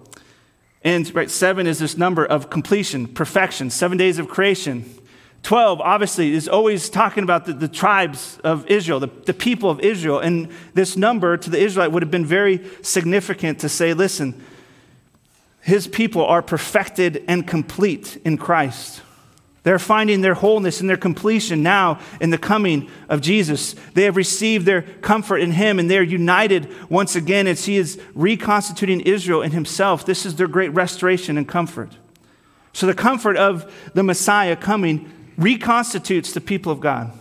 And 0.83 1.15
right, 1.15 1.31
seven 1.31 1.67
is 1.67 1.79
this 1.79 1.97
number 1.97 2.25
of 2.25 2.49
completion, 2.49 3.07
perfection, 3.07 3.69
seven 3.69 3.97
days 3.97 4.19
of 4.19 4.27
creation. 4.27 4.93
12, 5.43 5.79
obviously, 5.79 6.33
is 6.33 6.49
always 6.49 6.89
talking 6.89 7.23
about 7.23 7.45
the, 7.45 7.53
the 7.53 7.69
tribes 7.69 8.39
of 8.43 8.67
Israel, 8.67 8.99
the, 8.99 9.07
the 9.07 9.33
people 9.33 9.69
of 9.69 9.79
Israel. 9.79 10.19
And 10.19 10.49
this 10.73 10.97
number 10.97 11.37
to 11.37 11.49
the 11.49 11.59
Israelite 11.59 11.93
would 11.93 12.03
have 12.03 12.11
been 12.11 12.25
very 12.25 12.61
significant 12.81 13.59
to 13.59 13.69
say, 13.69 13.93
listen, 13.93 14.43
his 15.61 15.87
people 15.87 16.25
are 16.25 16.41
perfected 16.41 17.23
and 17.29 17.47
complete 17.47 18.19
in 18.25 18.37
Christ. 18.37 19.01
They're 19.63 19.79
finding 19.79 20.21
their 20.21 20.33
wholeness 20.33 20.81
and 20.81 20.89
their 20.89 20.97
completion 20.97 21.63
now 21.63 21.99
in 22.19 22.31
the 22.31 22.37
coming 22.37 22.89
of 23.07 23.21
Jesus. 23.21 23.75
They 23.93 24.03
have 24.03 24.17
received 24.17 24.65
their 24.65 24.81
comfort 24.81 25.37
in 25.37 25.51
Him 25.51 25.79
and 25.79 25.89
they're 25.89 26.03
united 26.03 26.69
once 26.89 27.15
again 27.15 27.47
as 27.47 27.65
He 27.65 27.77
is 27.77 27.99
reconstituting 28.13 29.01
Israel 29.01 29.41
in 29.41 29.51
Himself. 29.51 30.05
This 30.05 30.25
is 30.25 30.35
their 30.35 30.49
great 30.49 30.73
restoration 30.73 31.37
and 31.37 31.47
comfort. 31.47 31.91
So, 32.73 32.87
the 32.87 32.93
comfort 32.93 33.37
of 33.37 33.71
the 33.93 34.03
Messiah 34.03 34.55
coming 34.55 35.11
reconstitutes 35.37 36.33
the 36.33 36.41
people 36.41 36.71
of 36.71 36.79
God 36.79 37.11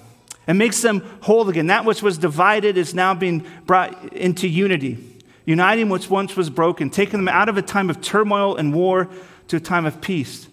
and 0.46 0.58
makes 0.58 0.82
them 0.82 1.00
whole 1.20 1.48
again. 1.48 1.68
That 1.68 1.84
which 1.84 2.02
was 2.02 2.18
divided 2.18 2.76
is 2.76 2.94
now 2.94 3.14
being 3.14 3.46
brought 3.66 4.12
into 4.14 4.48
unity, 4.48 4.98
uniting 5.44 5.88
what 5.88 6.10
once 6.10 6.36
was 6.36 6.50
broken, 6.50 6.90
taking 6.90 7.20
them 7.20 7.28
out 7.28 7.48
of 7.48 7.56
a 7.56 7.62
time 7.62 7.88
of 7.88 8.00
turmoil 8.00 8.56
and 8.56 8.74
war 8.74 9.08
to 9.48 9.56
a 9.56 9.60
time 9.60 9.86
of 9.86 10.00
peace. 10.00 10.48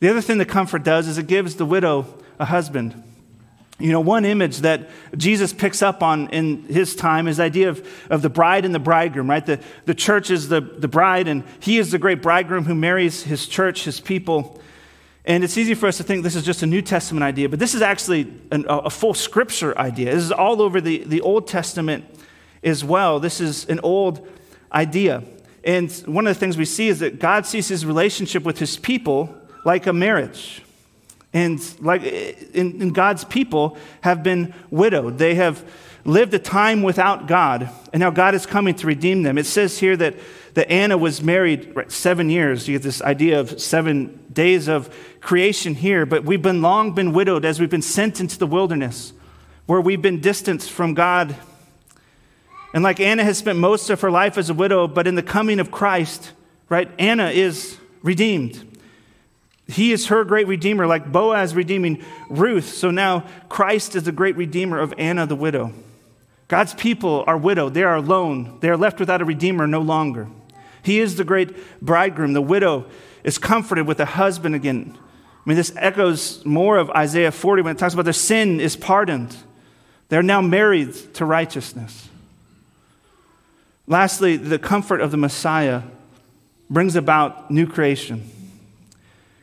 The 0.00 0.10
other 0.10 0.20
thing 0.20 0.38
the 0.38 0.44
comfort 0.44 0.82
does 0.82 1.08
is 1.08 1.18
it 1.18 1.26
gives 1.26 1.56
the 1.56 1.64
widow 1.64 2.06
a 2.38 2.44
husband. 2.44 3.02
You 3.78 3.92
know, 3.92 4.00
one 4.00 4.24
image 4.24 4.58
that 4.58 4.88
Jesus 5.16 5.52
picks 5.52 5.82
up 5.82 6.02
on 6.02 6.28
in 6.30 6.62
his 6.64 6.96
time 6.96 7.28
is 7.28 7.36
the 7.36 7.42
idea 7.42 7.68
of, 7.68 7.86
of 8.08 8.22
the 8.22 8.30
bride 8.30 8.64
and 8.64 8.74
the 8.74 8.78
bridegroom, 8.78 9.28
right? 9.28 9.44
The, 9.44 9.60
the 9.84 9.94
church 9.94 10.30
is 10.30 10.48
the, 10.48 10.60
the 10.60 10.88
bride, 10.88 11.28
and 11.28 11.44
he 11.60 11.78
is 11.78 11.90
the 11.90 11.98
great 11.98 12.22
bridegroom 12.22 12.64
who 12.64 12.74
marries 12.74 13.22
his 13.22 13.46
church, 13.46 13.84
his 13.84 14.00
people. 14.00 14.60
And 15.26 15.44
it's 15.44 15.58
easy 15.58 15.74
for 15.74 15.88
us 15.88 15.98
to 15.98 16.04
think 16.04 16.22
this 16.22 16.36
is 16.36 16.44
just 16.44 16.62
a 16.62 16.66
New 16.66 16.80
Testament 16.80 17.24
idea, 17.24 17.48
but 17.50 17.58
this 17.58 17.74
is 17.74 17.82
actually 17.82 18.32
an, 18.50 18.64
a 18.68 18.88
full 18.88 19.12
scripture 19.12 19.76
idea. 19.78 20.14
This 20.14 20.24
is 20.24 20.32
all 20.32 20.62
over 20.62 20.80
the, 20.80 21.04
the 21.04 21.20
Old 21.20 21.46
Testament 21.46 22.04
as 22.62 22.82
well. 22.82 23.20
This 23.20 23.40
is 23.40 23.66
an 23.66 23.80
old 23.80 24.26
idea. 24.72 25.22
And 25.64 25.92
one 26.06 26.26
of 26.26 26.34
the 26.34 26.40
things 26.40 26.56
we 26.56 26.64
see 26.64 26.88
is 26.88 27.00
that 27.00 27.18
God 27.18 27.44
sees 27.44 27.68
his 27.68 27.84
relationship 27.84 28.42
with 28.44 28.58
his 28.58 28.78
people 28.78 29.34
like 29.66 29.88
a 29.88 29.92
marriage. 29.92 30.62
And 31.32 31.60
like 31.82 32.04
in, 32.04 32.90
God's 32.90 33.24
people 33.24 33.76
have 34.00 34.22
been 34.22 34.54
widowed. 34.70 35.18
They 35.18 35.34
have 35.34 35.62
lived 36.04 36.32
a 36.34 36.38
time 36.38 36.82
without 36.84 37.26
God, 37.26 37.68
and 37.92 37.98
now 37.98 38.10
God 38.10 38.36
is 38.36 38.46
coming 38.46 38.76
to 38.76 38.86
redeem 38.86 39.24
them. 39.24 39.36
It 39.36 39.44
says 39.44 39.78
here 39.78 39.96
that, 39.96 40.14
that 40.54 40.70
Anna 40.70 40.96
was 40.96 41.20
married 41.20 41.74
right, 41.74 41.90
seven 41.90 42.30
years. 42.30 42.68
You 42.68 42.76
get 42.76 42.84
this 42.84 43.02
idea 43.02 43.40
of 43.40 43.60
seven 43.60 44.24
days 44.32 44.68
of 44.68 44.88
creation 45.20 45.74
here, 45.74 46.06
but 46.06 46.24
we've 46.24 46.40
been 46.40 46.62
long 46.62 46.92
been 46.92 47.12
widowed 47.12 47.44
as 47.44 47.58
we've 47.58 47.68
been 47.68 47.82
sent 47.82 48.20
into 48.20 48.38
the 48.38 48.46
wilderness, 48.46 49.12
where 49.66 49.80
we've 49.80 50.00
been 50.00 50.20
distanced 50.20 50.70
from 50.70 50.94
God. 50.94 51.34
And 52.72 52.84
like 52.84 53.00
Anna 53.00 53.24
has 53.24 53.36
spent 53.36 53.58
most 53.58 53.90
of 53.90 54.00
her 54.02 54.12
life 54.12 54.38
as 54.38 54.48
a 54.48 54.54
widow, 54.54 54.86
but 54.86 55.08
in 55.08 55.16
the 55.16 55.24
coming 55.24 55.58
of 55.58 55.72
Christ, 55.72 56.30
right, 56.68 56.88
Anna 57.00 57.30
is 57.30 57.78
redeemed. 58.04 58.75
He 59.68 59.92
is 59.92 60.06
her 60.06 60.24
great 60.24 60.46
redeemer, 60.46 60.86
like 60.86 61.10
Boaz 61.10 61.54
redeeming 61.54 62.04
Ruth. 62.30 62.68
So 62.74 62.90
now 62.90 63.26
Christ 63.48 63.96
is 63.96 64.04
the 64.04 64.12
great 64.12 64.36
redeemer 64.36 64.78
of 64.78 64.94
Anna 64.96 65.26
the 65.26 65.34
widow. 65.34 65.72
God's 66.48 66.74
people 66.74 67.24
are 67.26 67.36
widowed. 67.36 67.74
They 67.74 67.82
are 67.82 67.96
alone. 67.96 68.58
They 68.60 68.68
are 68.68 68.76
left 68.76 69.00
without 69.00 69.20
a 69.20 69.24
redeemer 69.24 69.66
no 69.66 69.80
longer. 69.80 70.28
He 70.82 71.00
is 71.00 71.16
the 71.16 71.24
great 71.24 71.82
bridegroom. 71.82 72.32
The 72.32 72.40
widow 72.40 72.86
is 73.24 73.38
comforted 73.38 73.88
with 73.88 73.98
a 73.98 74.04
husband 74.04 74.54
again. 74.54 74.96
I 74.96 75.48
mean, 75.48 75.56
this 75.56 75.72
echoes 75.76 76.44
more 76.44 76.78
of 76.78 76.90
Isaiah 76.90 77.32
40 77.32 77.62
when 77.62 77.74
it 77.74 77.78
talks 77.78 77.94
about 77.94 78.04
their 78.04 78.12
sin 78.12 78.60
is 78.60 78.76
pardoned. 78.76 79.36
They're 80.08 80.22
now 80.22 80.40
married 80.40 80.94
to 81.14 81.24
righteousness. 81.24 82.08
Lastly, 83.88 84.36
the 84.36 84.60
comfort 84.60 85.00
of 85.00 85.10
the 85.10 85.16
Messiah 85.16 85.82
brings 86.70 86.94
about 86.94 87.50
new 87.50 87.66
creation. 87.66 88.30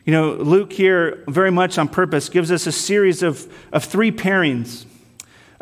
You 0.06 0.12
know, 0.12 0.34
Luke 0.34 0.74
here, 0.74 1.24
very 1.28 1.52
much 1.52 1.78
on 1.78 1.88
purpose, 1.88 2.28
gives 2.28 2.52
us 2.52 2.68
a 2.68 2.72
series 2.72 3.24
of, 3.24 3.52
of 3.72 3.86
three 3.86 4.12
pairings 4.12 4.86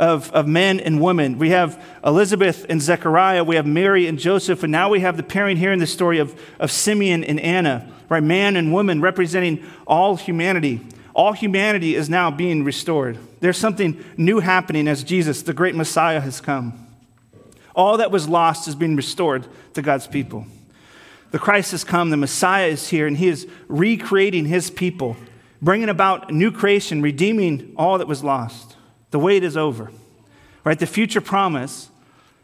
of, 0.01 0.31
of 0.31 0.47
men 0.47 0.79
and 0.79 0.99
women. 0.99 1.37
We 1.37 1.51
have 1.51 1.81
Elizabeth 2.03 2.65
and 2.67 2.81
Zechariah, 2.81 3.43
we 3.43 3.55
have 3.55 3.67
Mary 3.67 4.07
and 4.07 4.17
Joseph, 4.17 4.63
and 4.63 4.71
now 4.71 4.89
we 4.89 5.01
have 5.01 5.15
the 5.15 5.23
pairing 5.23 5.57
here 5.57 5.71
in 5.71 5.77
the 5.77 5.85
story 5.85 6.17
of, 6.17 6.39
of 6.59 6.71
Simeon 6.71 7.23
and 7.23 7.39
Anna, 7.39 7.87
right? 8.09 8.23
Man 8.23 8.55
and 8.55 8.73
woman 8.73 8.99
representing 8.99 9.63
all 9.85 10.15
humanity. 10.15 10.81
All 11.13 11.33
humanity 11.33 11.93
is 11.93 12.09
now 12.09 12.31
being 12.31 12.63
restored. 12.63 13.19
There's 13.41 13.57
something 13.57 14.03
new 14.17 14.39
happening 14.39 14.87
as 14.87 15.03
Jesus, 15.03 15.43
the 15.43 15.53
great 15.53 15.75
Messiah, 15.75 16.19
has 16.19 16.41
come. 16.41 16.87
All 17.75 17.97
that 17.97 18.09
was 18.09 18.27
lost 18.27 18.67
is 18.67 18.73
being 18.73 18.95
restored 18.95 19.45
to 19.75 19.83
God's 19.83 20.07
people. 20.07 20.47
The 21.31 21.39
Christ 21.39 21.71
has 21.71 21.83
come, 21.83 22.09
the 22.09 22.17
Messiah 22.17 22.67
is 22.67 22.89
here, 22.89 23.07
and 23.07 23.17
he 23.17 23.27
is 23.27 23.47
recreating 23.67 24.45
his 24.45 24.69
people, 24.69 25.15
bringing 25.61 25.89
about 25.89 26.31
new 26.31 26.51
creation, 26.51 27.01
redeeming 27.01 27.73
all 27.77 27.97
that 27.97 28.07
was 28.07 28.23
lost. 28.23 28.75
The 29.11 29.19
wait 29.19 29.43
is 29.43 29.57
over. 29.57 29.91
Right? 30.63 30.77
The 30.77 30.85
future 30.85 31.21
promise 31.21 31.89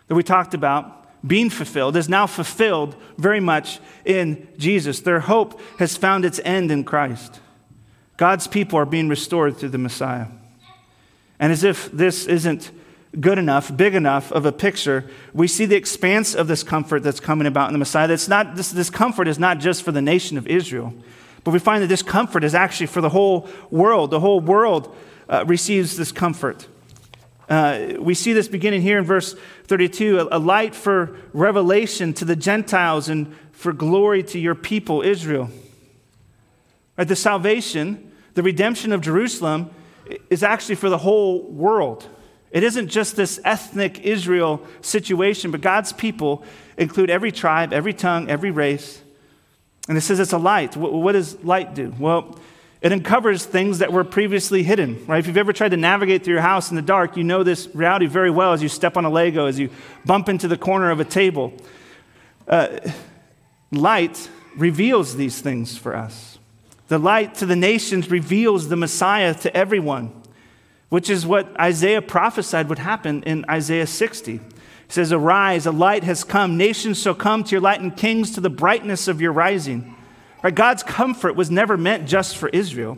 that 0.08 0.16
we 0.16 0.24
talked 0.24 0.54
about 0.54 0.94
being 1.28 1.50
fulfilled 1.50 1.96
is 1.98 2.08
now 2.08 2.28
fulfilled 2.28 2.96
very 3.18 3.40
much 3.40 3.80
in 4.06 4.48
Jesus. 4.58 5.02
Their 5.02 5.20
hope 5.20 5.60
has 5.80 5.98
found 5.98 6.26
its 6.26 6.40
end 6.46 6.72
in 6.72 6.84
Christ. 6.84 7.40
God's 8.16 8.48
people 8.48 8.80
are 8.80 8.86
being 8.86 9.10
restored 9.10 9.58
through 9.58 9.70
the 9.70 9.78
Messiah. 9.78 10.28
And 11.40 11.52
as 11.52 11.64
if 11.64 11.92
this 11.92 12.26
isn't 12.26 12.72
good 13.20 13.38
enough, 13.38 13.76
big 13.76 13.96
enough 13.96 14.32
of 14.32 14.46
a 14.46 14.52
picture, 14.52 15.06
we 15.34 15.48
see 15.48 15.66
the 15.66 15.76
expanse 15.76 16.36
of 16.36 16.48
this 16.48 16.64
comfort 16.64 17.04
that's 17.04 17.20
coming 17.20 17.48
about 17.48 17.68
in 17.68 17.74
the 17.74 17.80
Messiah. 17.80 18.08
That's 18.08 18.28
not, 18.28 18.56
this, 18.56 18.72
this 18.72 18.90
comfort 18.90 19.28
is 19.28 19.40
not 19.40 19.60
just 19.60 19.84
for 19.84 19.92
the 19.92 20.02
nation 20.02 20.38
of 20.38 20.48
Israel, 20.48 20.94
but 21.44 21.52
we 21.52 21.60
find 21.60 21.82
that 21.82 21.88
this 21.88 22.04
comfort 22.04 22.44
is 22.44 22.54
actually 22.54 22.88
for 22.88 23.02
the 23.02 23.10
whole 23.10 23.48
world. 23.72 24.12
The 24.12 24.20
whole 24.20 24.40
world 24.40 24.96
uh, 25.30 25.46
receives 25.48 25.98
this 25.98 26.12
comfort. 26.12 26.68
Uh, 27.50 27.94
we 28.00 28.14
see 28.14 28.34
this 28.34 28.48
beginning 28.48 28.82
here 28.82 28.98
in 28.98 29.06
verse 29.06 29.36
32 29.66 30.20
a, 30.20 30.38
a 30.38 30.40
light 30.40 30.76
for 30.76 31.18
revelation 31.32 32.14
to 32.14 32.26
the 32.26 32.36
Gentiles 32.36 33.08
and 33.08 33.34
for 33.52 33.72
glory 33.72 34.22
to 34.22 34.38
your 34.38 34.56
people, 34.56 35.02
Israel. 35.02 35.50
Right, 36.98 37.08
the 37.08 37.16
salvation, 37.16 38.12
the 38.34 38.44
redemption 38.44 38.92
of 38.92 39.02
Jerusalem, 39.02 39.72
is 40.30 40.44
actually 40.44 40.76
for 40.76 40.90
the 40.90 40.98
whole 40.98 41.44
world. 41.44 42.08
It 42.52 42.64
isn't 42.64 42.88
just 42.88 43.16
this 43.16 43.40
ethnic 43.44 44.00
Israel 44.00 44.66
situation, 44.82 45.52
but 45.52 45.62
God's 45.62 45.92
people 45.92 46.44
include 46.78 47.10
every 47.10 47.32
tribe, 47.32 47.74
every 47.74 47.94
tongue, 47.94 48.30
every 48.30 48.52
race. 48.52 49.02
And 49.90 49.98
it 49.98 50.02
says 50.02 50.20
it's 50.20 50.34
a 50.34 50.38
light. 50.38 50.76
What 50.76 51.14
does 51.14 51.44
light 51.44 51.74
do? 51.74 51.94
Well, 52.00 52.38
it 52.82 52.92
uncovers 52.92 53.46
things 53.46 53.80
that 53.80 53.92
were 53.92 54.04
previously 54.04 54.64
hidden, 54.64 55.04
right? 55.08 55.18
If 55.18 55.28
you've 55.28 55.38
ever 55.38 55.52
tried 55.52 55.70
to 55.70 55.78
navigate 55.78 56.24
through 56.24 56.36
your 56.36 56.42
house 56.42 56.70
in 56.70 56.76
the 56.76 56.82
dark, 56.82 57.18
you 57.18 57.24
know 57.24 57.44
this 57.44 57.68
reality 57.74 58.06
very 58.06 58.30
well 58.30 58.54
as 58.54 58.62
you 58.62 58.70
step 58.70 58.98
on 58.98 59.06
a 59.06 59.10
Lego, 59.10 59.48
as 59.48 59.58
you 59.58 59.70
bump 60.06 60.30
into 60.30 60.48
the 60.48 60.58
corner 60.58 60.92
of 60.92 61.00
a 61.00 61.06
table. 61.06 61.54
Uh, 62.48 62.80
light 63.72 64.30
reveals 64.56 65.16
these 65.16 65.42
things 65.42 65.78
for 65.78 65.96
us. 65.96 66.38
The 66.88 67.00
light 67.00 67.36
to 67.36 67.46
the 67.46 67.56
nations 67.56 68.12
reveals 68.12 68.70
the 68.70 68.78
Messiah 68.78 69.34
to 69.36 69.56
everyone 69.56 70.17
which 70.90 71.10
is 71.10 71.26
what 71.26 71.60
Isaiah 71.60 72.02
prophesied 72.02 72.70
would 72.70 72.80
happen 72.80 73.24
in 73.24 73.46
Isaiah 73.50 73.88
60. 73.88 74.34
He 74.34 74.42
says, 74.88 75.12
Arise, 75.12 75.66
a 75.66 75.72
light 75.72 76.04
has 76.04 76.24
come. 76.24 76.58
Nations 76.58 77.02
shall 77.02 77.16
come 77.16 77.44
to 77.44 77.52
your 77.52 77.62
light, 77.62 77.82
and 77.82 77.96
kings 77.96 78.32
to 78.32 78.42
the 78.42 78.50
brightness 78.50 79.08
of 79.08 79.22
your 79.22 79.34
rising. 79.34 79.96
Right? 80.44 80.56
God's 80.56 80.84
comfort 80.84 81.36
was 81.36 81.52
never 81.52 81.78
meant 81.78 82.08
just 82.08 82.38
for 82.38 82.50
Israel. 82.50 82.98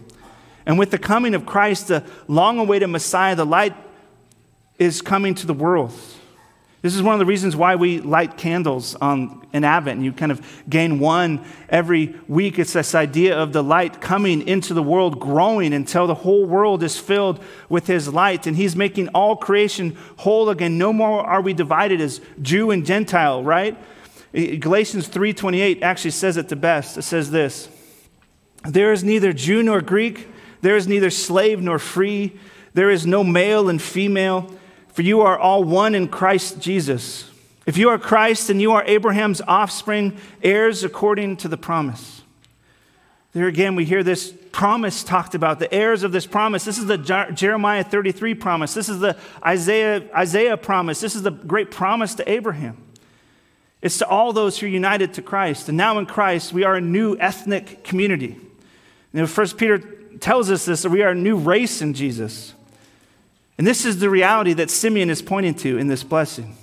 And 0.66 0.78
with 0.78 0.92
the 0.92 1.00
coming 1.00 1.34
of 1.34 1.46
Christ, 1.46 1.88
the 1.88 2.04
long 2.28 2.60
awaited 2.60 2.88
Messiah, 2.88 3.36
the 3.36 3.46
light 3.46 3.76
is 4.78 5.02
coming 5.02 5.34
to 5.36 5.48
the 5.48 5.54
world. 5.54 5.92
This 6.82 6.96
is 6.96 7.02
one 7.02 7.14
of 7.14 7.20
the 7.20 7.26
reasons 7.26 7.58
why 7.58 7.76
we 7.76 8.00
light 8.00 8.38
candles 8.38 8.96
on 8.96 9.46
an 9.52 9.66
Advent. 9.66 10.02
You 10.02 10.14
kind 10.14 10.32
of 10.32 10.42
gain 10.70 11.00
one 11.00 11.44
every 11.68 12.16
week. 12.30 12.58
It's 12.58 12.72
this 12.72 12.96
idea 12.96 13.38
of 13.38 13.52
the 13.52 13.62
light 13.62 14.00
coming 14.00 14.48
into 14.48 14.74
the 14.74 14.84
world, 14.84 15.20
growing 15.20 15.74
until 15.74 16.08
the 16.08 16.16
whole 16.16 16.46
world 16.46 16.82
is 16.82 16.98
filled 16.98 17.44
with 17.68 17.88
His 17.88 18.08
light. 18.08 18.48
And 18.48 18.56
He's 18.56 18.78
making 18.78 19.10
all 19.10 19.36
creation 19.36 19.98
whole 20.18 20.50
again. 20.50 20.78
No 20.78 20.94
more 20.94 21.22
are 21.22 21.42
we 21.42 21.52
divided 21.52 22.00
as 22.00 22.22
Jew 22.42 22.72
and 22.72 22.86
Gentile, 22.86 23.44
right? 23.44 23.78
Galatians 24.32 25.10
3:28 25.10 25.82
actually 25.82 26.12
says 26.12 26.38
it 26.38 26.48
the 26.48 26.56
best. 26.56 26.98
It 26.98 27.02
says 27.02 27.32
this: 27.32 27.68
There 28.64 28.94
is 28.94 29.04
neither 29.04 29.34
Jew 29.34 29.64
nor 29.64 29.82
Greek, 29.82 30.30
there 30.62 30.78
is 30.78 30.88
neither 30.88 31.10
slave 31.10 31.60
nor 31.62 31.78
free, 31.78 32.40
there 32.74 32.90
is 32.90 33.06
no 33.06 33.22
male 33.22 33.68
and 33.68 33.82
female 33.82 34.50
for 35.00 35.04
you 35.04 35.22
are 35.22 35.40
all 35.40 35.64
one 35.64 35.96
in 35.96 36.10
Christ 36.10 36.60
Jesus. 36.60 37.32
If 37.66 37.78
you 37.78 37.88
are 37.88 37.98
Christ, 37.98 38.50
then 38.50 38.60
you 38.60 38.74
are 38.74 38.84
Abraham's 38.84 39.40
offspring, 39.40 40.18
heirs 40.44 40.84
according 40.84 41.38
to 41.38 41.48
the 41.48 41.56
promise. 41.56 42.22
There 43.32 43.48
again, 43.48 43.76
we 43.76 43.86
hear 43.86 44.04
this 44.04 44.34
promise 44.52 45.02
talked 45.02 45.36
about, 45.36 45.60
the 45.60 45.74
heirs 45.74 46.04
of 46.04 46.12
this 46.12 46.26
promise. 46.26 46.66
This 46.66 46.78
is 46.78 46.86
the 46.86 46.98
Jeremiah 47.34 47.86
33 47.86 48.34
promise. 48.34 48.74
This 48.74 48.90
is 48.90 49.00
the 49.00 49.16
Isaiah, 49.42 50.04
Isaiah 50.14 50.58
promise. 50.58 51.00
This 51.00 51.16
is 51.16 51.22
the 51.22 51.32
great 51.32 51.72
promise 51.72 52.14
to 52.16 52.30
Abraham. 52.30 52.76
It's 53.82 54.00
to 54.00 54.06
all 54.06 54.34
those 54.34 54.60
who 54.60 54.66
are 54.66 54.70
united 54.70 55.14
to 55.14 55.22
Christ. 55.22 55.70
And 55.70 55.78
now 55.78 55.98
in 55.98 56.08
Christ, 56.08 56.52
we 56.52 56.66
are 56.66 56.76
a 56.76 56.82
new 56.82 57.16
ethnic 57.20 57.86
community. 57.86 58.36
You 59.14 59.26
First 59.28 59.58
Peter 59.58 59.78
tells 60.20 60.52
us 60.52 60.66
this 60.66 60.82
that 60.82 60.90
we 60.90 61.04
are 61.04 61.12
a 61.12 61.16
new 61.16 61.38
race 61.38 61.82
in 61.82 61.94
Jesus. 61.94 62.54
And 63.60 63.68
this 63.68 63.84
is 63.86 64.00
the 64.00 64.10
reality 64.10 64.54
that 64.54 64.70
Simeon 64.70 65.10
is 65.10 65.22
pointing 65.22 65.54
to 65.56 65.78
in 65.78 65.88
this 65.88 66.02
blessing. 66.02 66.56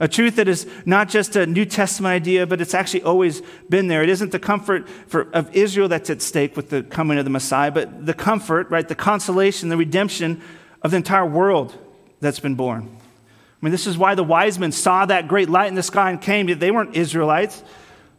A 0.00 0.08
truth 0.08 0.34
that 0.34 0.48
is 0.48 0.66
not 0.84 1.08
just 1.08 1.36
a 1.36 1.46
New 1.46 1.64
Testament 1.64 2.10
idea, 2.10 2.44
but 2.44 2.60
it's 2.60 2.74
actually 2.74 3.04
always 3.04 3.40
been 3.68 3.86
there. 3.86 4.02
It 4.02 4.08
isn't 4.08 4.32
the 4.32 4.40
comfort 4.40 4.88
for, 4.88 5.30
of 5.32 5.54
Israel 5.54 5.86
that's 5.86 6.10
at 6.10 6.20
stake 6.20 6.56
with 6.56 6.70
the 6.70 6.82
coming 6.82 7.18
of 7.18 7.24
the 7.24 7.30
Messiah, 7.30 7.70
but 7.70 8.04
the 8.04 8.14
comfort, 8.14 8.68
right, 8.68 8.86
the 8.86 8.96
consolation, 8.96 9.68
the 9.68 9.76
redemption 9.76 10.42
of 10.82 10.90
the 10.90 10.96
entire 10.96 11.24
world 11.24 11.78
that's 12.18 12.40
been 12.40 12.56
born. 12.56 12.88
I 12.90 13.64
mean, 13.64 13.70
this 13.70 13.86
is 13.86 13.96
why 13.96 14.16
the 14.16 14.24
wise 14.24 14.58
men 14.58 14.72
saw 14.72 15.06
that 15.06 15.28
great 15.28 15.48
light 15.48 15.68
in 15.68 15.76
the 15.76 15.84
sky 15.84 16.10
and 16.10 16.20
came. 16.20 16.46
They 16.58 16.72
weren't 16.72 16.96
Israelites, 16.96 17.62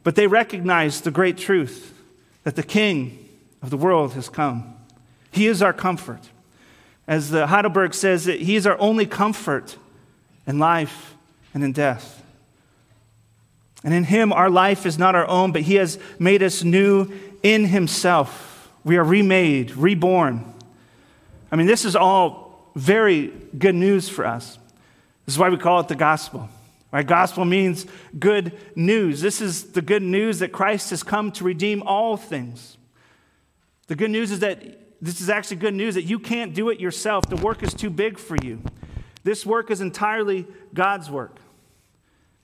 but 0.06 0.16
they 0.16 0.28
recognized 0.28 1.04
the 1.04 1.12
great 1.12 1.38
truth 1.38 1.94
that 2.46 2.56
the 2.56 2.64
King 2.64 3.28
of 3.62 3.72
the 3.72 3.78
world 3.78 4.14
has 4.14 4.30
come. 4.30 4.74
He 5.32 5.48
is 5.48 5.62
our 5.62 5.74
comfort. 5.74 6.30
As 7.10 7.32
the 7.32 7.48
Heidelberg 7.48 7.95
says, 7.95 8.26
that 8.26 8.39
He 8.39 8.56
is 8.56 8.67
our 8.67 8.80
only 8.80 9.08
comfort 9.08 9.78
in 10.45 10.60
life 10.60 11.15
and 11.56 11.63
in 11.63 11.72
death. 11.72 12.24
And 13.84 13.95
in 13.95 14.04
Him, 14.04 14.32
our 14.32 14.52
life 14.52 14.86
is 14.86 15.00
not 15.00 15.15
our 15.15 15.28
own, 15.28 15.52
but 15.52 15.63
He 15.63 15.76
has 15.76 15.98
made 16.19 16.43
us 16.43 16.63
new 16.63 17.12
in 17.41 17.65
Himself. 17.65 18.72
We 18.84 18.95
are 18.98 19.04
remade, 19.04 19.72
reborn. 19.72 20.54
I 21.52 21.56
mean, 21.56 21.65
this 21.65 21.84
is 21.84 21.95
all 21.95 22.72
very 22.76 23.34
good 23.58 23.74
news 23.74 24.08
for 24.08 24.24
us. 24.24 24.60
This 25.26 25.34
is 25.34 25.39
why 25.39 25.50
we 25.50 25.58
call 25.58 25.80
it 25.80 25.88
the 25.88 25.95
gospel. 25.95 26.48
Right? 26.91 27.08
Gospel 27.08 27.43
means 27.43 27.88
good 28.19 28.56
news. 28.76 29.19
This 29.19 29.41
is 29.41 29.72
the 29.72 29.82
good 29.82 30.04
news 30.04 30.38
that 30.39 30.52
Christ 30.52 30.91
has 30.91 31.02
come 31.02 31.32
to 31.32 31.43
redeem 31.43 31.82
all 31.82 32.17
things. 32.17 32.78
The 33.88 33.95
good 33.95 34.12
news 34.12 34.30
is 34.30 34.41
that 34.41 34.62
this 35.02 35.22
is 35.22 35.30
actually 35.30 35.58
good 35.58 35.74
news 35.74 35.96
that 35.96 36.04
you 36.04 36.20
can't 36.20 36.54
do 36.54 36.70
it 36.70 36.80
yourself. 36.80 37.26
The 37.30 37.38
work 37.38 37.64
is 37.64 37.74
too 37.74 37.90
big 37.90 38.18
for 38.18 38.36
you. 38.44 38.62
This 39.24 39.46
work 39.46 39.72
is 39.72 39.82
entirely 39.82 40.48
God's 40.74 41.10
work. 41.10 41.38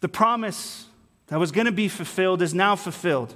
The 0.01 0.09
promise 0.09 0.85
that 1.27 1.39
was 1.39 1.51
going 1.51 1.65
to 1.65 1.71
be 1.71 1.87
fulfilled 1.87 2.41
is 2.41 2.53
now 2.53 2.75
fulfilled. 2.75 3.35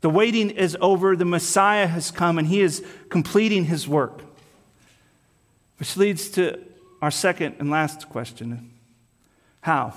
The 0.00 0.10
waiting 0.10 0.50
is 0.50 0.76
over. 0.80 1.16
The 1.16 1.24
Messiah 1.24 1.86
has 1.86 2.10
come 2.10 2.38
and 2.38 2.48
he 2.48 2.60
is 2.60 2.84
completing 3.08 3.64
his 3.64 3.86
work. 3.86 4.22
Which 5.78 5.96
leads 5.96 6.30
to 6.30 6.58
our 7.02 7.10
second 7.10 7.56
and 7.58 7.70
last 7.70 8.08
question 8.08 8.72
How? 9.60 9.94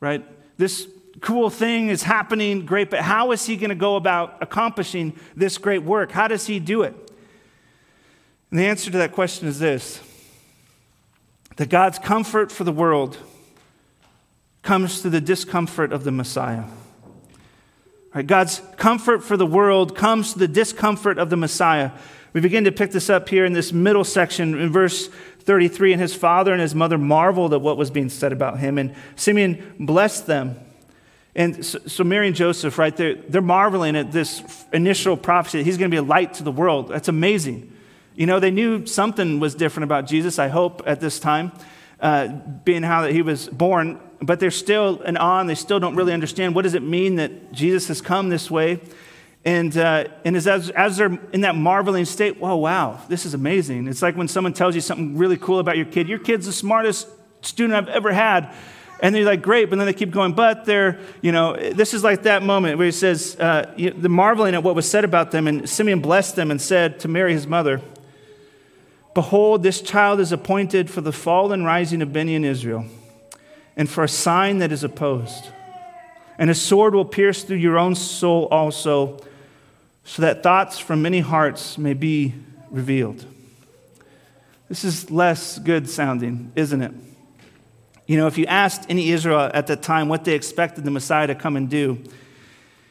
Right? 0.00 0.24
This 0.58 0.88
cool 1.20 1.50
thing 1.50 1.88
is 1.88 2.02
happening, 2.02 2.66
great, 2.66 2.90
but 2.90 3.00
how 3.00 3.32
is 3.32 3.46
he 3.46 3.56
going 3.56 3.70
to 3.70 3.76
go 3.76 3.96
about 3.96 4.38
accomplishing 4.40 5.18
this 5.36 5.58
great 5.58 5.82
work? 5.82 6.10
How 6.10 6.28
does 6.28 6.46
he 6.46 6.60
do 6.60 6.82
it? 6.82 6.94
And 8.50 8.58
the 8.58 8.66
answer 8.66 8.90
to 8.90 8.98
that 8.98 9.12
question 9.12 9.48
is 9.48 9.58
this 9.58 10.00
that 11.56 11.68
God's 11.68 11.98
comfort 11.98 12.52
for 12.52 12.62
the 12.62 12.72
world 12.72 13.18
comes 14.62 15.02
through 15.02 15.10
the 15.10 15.20
discomfort 15.20 15.92
of 15.92 16.04
the 16.04 16.12
Messiah. 16.12 16.64
Right, 18.14 18.26
God's 18.26 18.62
comfort 18.76 19.24
for 19.24 19.36
the 19.36 19.46
world 19.46 19.96
comes 19.96 20.32
to 20.32 20.38
the 20.38 20.48
discomfort 20.48 21.18
of 21.18 21.30
the 21.30 21.36
Messiah. 21.36 21.90
We 22.32 22.40
begin 22.40 22.64
to 22.64 22.72
pick 22.72 22.92
this 22.92 23.10
up 23.10 23.28
here 23.28 23.44
in 23.44 23.54
this 23.54 23.72
middle 23.72 24.04
section 24.04 24.58
in 24.58 24.70
verse 24.70 25.08
33. 25.40 25.94
And 25.94 26.02
his 26.02 26.14
father 26.14 26.52
and 26.52 26.60
his 26.60 26.74
mother 26.74 26.98
marveled 26.98 27.54
at 27.54 27.60
what 27.60 27.76
was 27.76 27.90
being 27.90 28.08
said 28.08 28.32
about 28.32 28.60
him. 28.60 28.78
And 28.78 28.94
Simeon 29.16 29.74
blessed 29.80 30.26
them 30.26 30.56
And 31.38 31.64
so, 31.64 32.02
Mary 32.02 32.26
and 32.26 32.34
Joseph, 32.34 32.78
right, 32.78 32.94
they're, 32.96 33.14
they're 33.14 33.40
marveling 33.40 33.94
at 33.94 34.10
this 34.10 34.42
initial 34.72 35.16
prophecy. 35.16 35.62
He's 35.62 35.78
going 35.78 35.88
to 35.88 35.94
be 35.94 35.98
a 35.98 36.02
light 36.02 36.34
to 36.34 36.42
the 36.42 36.50
world. 36.50 36.88
That's 36.88 37.06
amazing. 37.06 37.72
You 38.16 38.26
know, 38.26 38.40
they 38.40 38.50
knew 38.50 38.86
something 38.86 39.38
was 39.38 39.54
different 39.54 39.84
about 39.84 40.08
Jesus, 40.08 40.40
I 40.40 40.48
hope, 40.48 40.82
at 40.84 40.98
this 40.98 41.20
time, 41.20 41.52
uh, 42.00 42.26
being 42.26 42.82
how 42.82 43.02
that 43.02 43.12
he 43.12 43.22
was 43.22 43.48
born, 43.48 44.00
but 44.20 44.40
they're 44.40 44.50
still 44.50 45.00
in 45.02 45.16
awe 45.16 45.38
and 45.38 45.48
they 45.48 45.54
still 45.54 45.78
don't 45.78 45.94
really 45.94 46.12
understand 46.12 46.56
what 46.56 46.62
does 46.62 46.74
it 46.74 46.82
mean 46.82 47.14
that 47.16 47.52
Jesus 47.52 47.86
has 47.86 48.00
come 48.00 48.30
this 48.30 48.50
way. 48.50 48.80
And, 49.44 49.78
uh, 49.78 50.08
and 50.24 50.36
as, 50.36 50.48
as 50.48 50.96
they're 50.96 51.20
in 51.32 51.42
that 51.42 51.54
marveling 51.54 52.04
state, 52.04 52.40
whoa, 52.40 52.56
wow, 52.56 53.00
this 53.08 53.24
is 53.24 53.34
amazing. 53.34 53.86
It's 53.86 54.02
like 54.02 54.16
when 54.16 54.26
someone 54.26 54.54
tells 54.54 54.74
you 54.74 54.80
something 54.80 55.16
really 55.16 55.36
cool 55.36 55.60
about 55.60 55.76
your 55.76 55.86
kid. 55.86 56.08
Your 56.08 56.18
kid's 56.18 56.46
the 56.46 56.52
smartest 56.52 57.06
student 57.42 57.76
I've 57.76 57.88
ever 57.94 58.12
had. 58.12 58.52
And 59.00 59.14
they're 59.14 59.24
like, 59.24 59.42
great, 59.42 59.70
but 59.70 59.76
then 59.76 59.86
they 59.86 59.92
keep 59.92 60.10
going, 60.10 60.32
but 60.32 60.64
they're, 60.64 60.98
you 61.22 61.30
know, 61.30 61.56
this 61.56 61.94
is 61.94 62.02
like 62.02 62.24
that 62.24 62.42
moment 62.42 62.78
where 62.78 62.86
he 62.86 62.92
says, 62.92 63.36
uh, 63.38 63.72
the 63.76 64.08
marveling 64.08 64.54
at 64.54 64.62
what 64.62 64.74
was 64.74 64.90
said 64.90 65.04
about 65.04 65.30
them. 65.30 65.46
And 65.46 65.68
Simeon 65.68 66.00
blessed 66.00 66.34
them 66.34 66.50
and 66.50 66.60
said 66.60 66.98
to 67.00 67.08
Mary, 67.08 67.32
his 67.32 67.46
mother, 67.46 67.80
Behold, 69.14 69.62
this 69.62 69.80
child 69.80 70.20
is 70.20 70.32
appointed 70.32 70.90
for 70.90 71.00
the 71.00 71.12
fall 71.12 71.52
and 71.52 71.64
rising 71.64 72.02
of 72.02 72.12
many 72.12 72.34
in 72.34 72.44
Israel, 72.44 72.86
and 73.76 73.88
for 73.88 74.04
a 74.04 74.08
sign 74.08 74.58
that 74.58 74.70
is 74.70 74.84
opposed. 74.84 75.48
And 76.38 76.50
a 76.50 76.54
sword 76.54 76.94
will 76.94 77.04
pierce 77.04 77.42
through 77.42 77.56
your 77.56 77.78
own 77.78 77.94
soul 77.94 78.46
also, 78.50 79.18
so 80.04 80.22
that 80.22 80.42
thoughts 80.42 80.78
from 80.78 81.02
many 81.02 81.20
hearts 81.20 81.78
may 81.78 81.94
be 81.94 82.34
revealed. 82.70 83.24
This 84.68 84.84
is 84.84 85.10
less 85.10 85.58
good 85.58 85.88
sounding, 85.88 86.52
isn't 86.54 86.82
it? 86.82 86.92
You 88.08 88.16
know, 88.16 88.26
if 88.26 88.38
you 88.38 88.46
asked 88.46 88.86
any 88.88 89.10
Israel 89.10 89.50
at 89.52 89.66
that 89.66 89.82
time 89.82 90.08
what 90.08 90.24
they 90.24 90.34
expected 90.34 90.82
the 90.82 90.90
Messiah 90.90 91.26
to 91.26 91.34
come 91.34 91.56
and 91.56 91.68
do, 91.68 92.02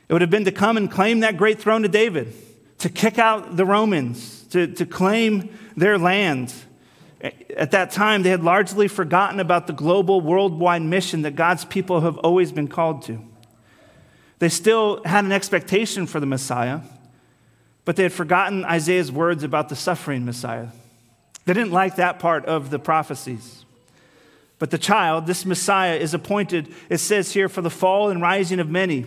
it 0.08 0.14
would 0.14 0.22
have 0.22 0.30
been 0.30 0.46
to 0.46 0.52
come 0.52 0.78
and 0.78 0.92
claim 0.92 1.22
that 1.22 1.38
great 1.38 1.60
throne 1.60 1.82
to 1.82 1.88
David, 1.88 2.36
to 2.78 2.90
kick 2.90 3.18
out 3.18 3.58
the 3.58 3.66
Romans, 3.66 4.44
to, 4.52 4.68
to 4.68 4.86
claim 4.86 5.50
their 5.76 5.98
land. 5.98 6.54
At 7.58 7.72
that 7.72 7.90
time, 7.90 8.22
they 8.22 8.30
had 8.30 8.44
largely 8.44 8.88
forgotten 8.88 9.40
about 9.40 9.66
the 9.66 9.74
global, 9.74 10.22
worldwide 10.22 10.84
mission 10.84 11.24
that 11.24 11.36
God's 11.36 11.66
people 11.66 12.02
have 12.02 12.20
always 12.20 12.52
been 12.52 12.68
called 12.68 13.02
to. 13.06 13.20
They 14.38 14.50
still 14.50 15.02
had 15.04 15.26
an 15.26 15.32
expectation 15.32 16.06
for 16.06 16.20
the 16.20 16.28
Messiah, 16.28 16.82
but 17.86 17.96
they 17.96 18.04
had 18.04 18.14
forgotten 18.14 18.64
Isaiah's 18.66 19.12
words 19.12 19.42
about 19.42 19.70
the 19.70 19.76
suffering 19.76 20.26
Messiah. 20.26 20.68
They 21.46 21.54
didn't 21.54 21.72
like 21.72 21.96
that 21.96 22.20
part 22.20 22.46
of 22.46 22.70
the 22.70 22.78
prophecies. 22.78 23.66
But 24.60 24.72
the 24.72 24.78
child, 24.78 25.28
this 25.28 25.46
Messiah, 25.46 25.96
is 25.96 26.14
appointed, 26.14 26.74
it 26.90 26.98
says 26.98 27.34
here, 27.34 27.48
for 27.48 27.62
the 27.62 27.70
fall 27.70 28.10
and 28.10 28.22
rising 28.22 28.60
of 28.60 28.70
many, 28.70 29.06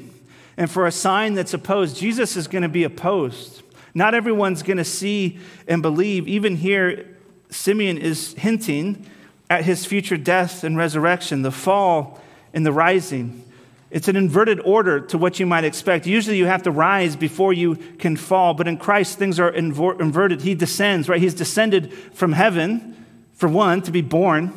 and 0.57 0.71
for 0.71 0.87
a 0.87 0.93
sign 0.93 1.35
that's 1.35 1.55
opposed. 1.55 1.97
Jesus 1.97 2.37
is 2.37 2.47
going 2.47 2.63
to 2.63 2.69
be 2.69 2.85
opposed. 2.85 3.63
Not 3.93 4.15
everyone's 4.15 4.63
going 4.63 4.77
to 4.77 4.85
see 4.85 5.41
and 5.67 5.83
believe. 5.83 6.29
Even 6.29 6.57
here, 6.57 7.17
Simeon 7.51 7.99
is 7.99 8.35
hinting 8.35 9.07
at 9.49 9.65
his 9.65 9.85
future 9.85 10.17
death 10.17 10.63
and 10.63 10.77
resurrection, 10.77 11.43
the 11.43 11.51
fall 11.51 12.21
and 12.55 12.65
the 12.65 12.73
rising. 12.73 13.45
It's 13.91 14.07
an 14.07 14.15
inverted 14.15 14.61
order 14.61 15.01
to 15.01 15.19
what 15.19 15.41
you 15.41 15.47
might 15.47 15.65
expect. 15.65 16.07
Usually 16.07 16.37
you 16.37 16.47
have 16.47 16.63
to 16.63 16.71
rise 16.71 17.17
before 17.17 17.53
you 17.53 17.75
can 17.75 18.17
fall, 18.17 18.55
but 18.55 18.69
in 18.69 18.77
Christ 18.77 19.19
things 19.19 19.41
are 19.41 19.49
inverted. 19.49 20.43
He 20.43 20.55
descends, 20.55 21.09
right? 21.09 21.21
He's 21.21 21.35
descended 21.35 21.93
from 21.93 22.35
heaven, 22.35 23.05
for 23.33 23.49
one, 23.49 23.83
to 23.83 23.91
be 23.91 24.03
born. 24.03 24.53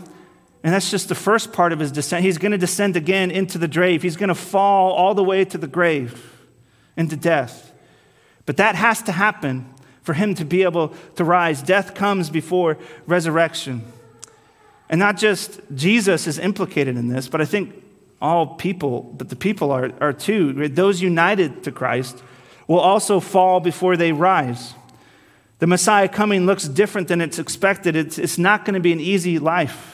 And 0.63 0.73
that's 0.73 0.89
just 0.89 1.09
the 1.09 1.15
first 1.15 1.51
part 1.51 1.73
of 1.73 1.79
his 1.79 1.91
descent. 1.91 2.23
He's 2.23 2.37
going 2.37 2.53
to 2.53 2.57
descend 2.57 2.95
again 2.95 3.31
into 3.31 3.57
the 3.57 3.67
grave. 3.67 4.01
He's 4.01 4.15
going 4.15 4.29
to 4.29 4.35
fall 4.35 4.93
all 4.93 5.13
the 5.13 5.23
way 5.23 5.43
to 5.43 5.57
the 5.57 5.67
grave, 5.67 6.39
into 6.95 7.17
death. 7.17 7.73
But 8.45 8.57
that 8.57 8.75
has 8.75 9.01
to 9.03 9.11
happen 9.11 9.73
for 10.03 10.13
him 10.13 10.35
to 10.35 10.45
be 10.45 10.63
able 10.63 10.89
to 11.15 11.23
rise. 11.23 11.61
Death 11.61 11.93
comes 11.93 12.29
before 12.29 12.77
resurrection. 13.07 13.83
And 14.89 14.99
not 14.99 15.17
just 15.17 15.59
Jesus 15.73 16.27
is 16.27 16.39
implicated 16.39 16.97
in 16.97 17.09
this, 17.09 17.27
but 17.27 17.41
I 17.41 17.45
think 17.45 17.83
all 18.21 18.55
people, 18.55 19.01
but 19.01 19.29
the 19.29 19.35
people 19.35 19.71
are, 19.71 19.91
are 19.99 20.13
too. 20.13 20.69
Those 20.69 21.01
united 21.01 21.63
to 21.63 21.71
Christ 21.71 22.23
will 22.67 22.79
also 22.79 23.19
fall 23.19 23.59
before 23.59 23.97
they 23.97 24.13
rise. 24.13 24.75
The 25.59 25.67
Messiah 25.67 26.07
coming 26.07 26.45
looks 26.45 26.67
different 26.67 27.09
than 27.09 27.21
it's 27.21 27.39
expected. 27.39 27.95
It's, 27.95 28.17
it's 28.17 28.37
not 28.37 28.65
going 28.65 28.75
to 28.75 28.79
be 28.79 28.93
an 28.93 28.99
easy 28.99 29.39
life. 29.39 29.92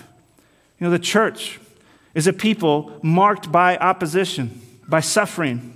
You 0.79 0.87
know, 0.87 0.91
the 0.91 0.99
church 0.99 1.59
is 2.13 2.27
a 2.27 2.33
people 2.33 2.97
marked 3.01 3.51
by 3.51 3.77
opposition, 3.77 4.61
by 4.87 5.01
suffering. 5.01 5.73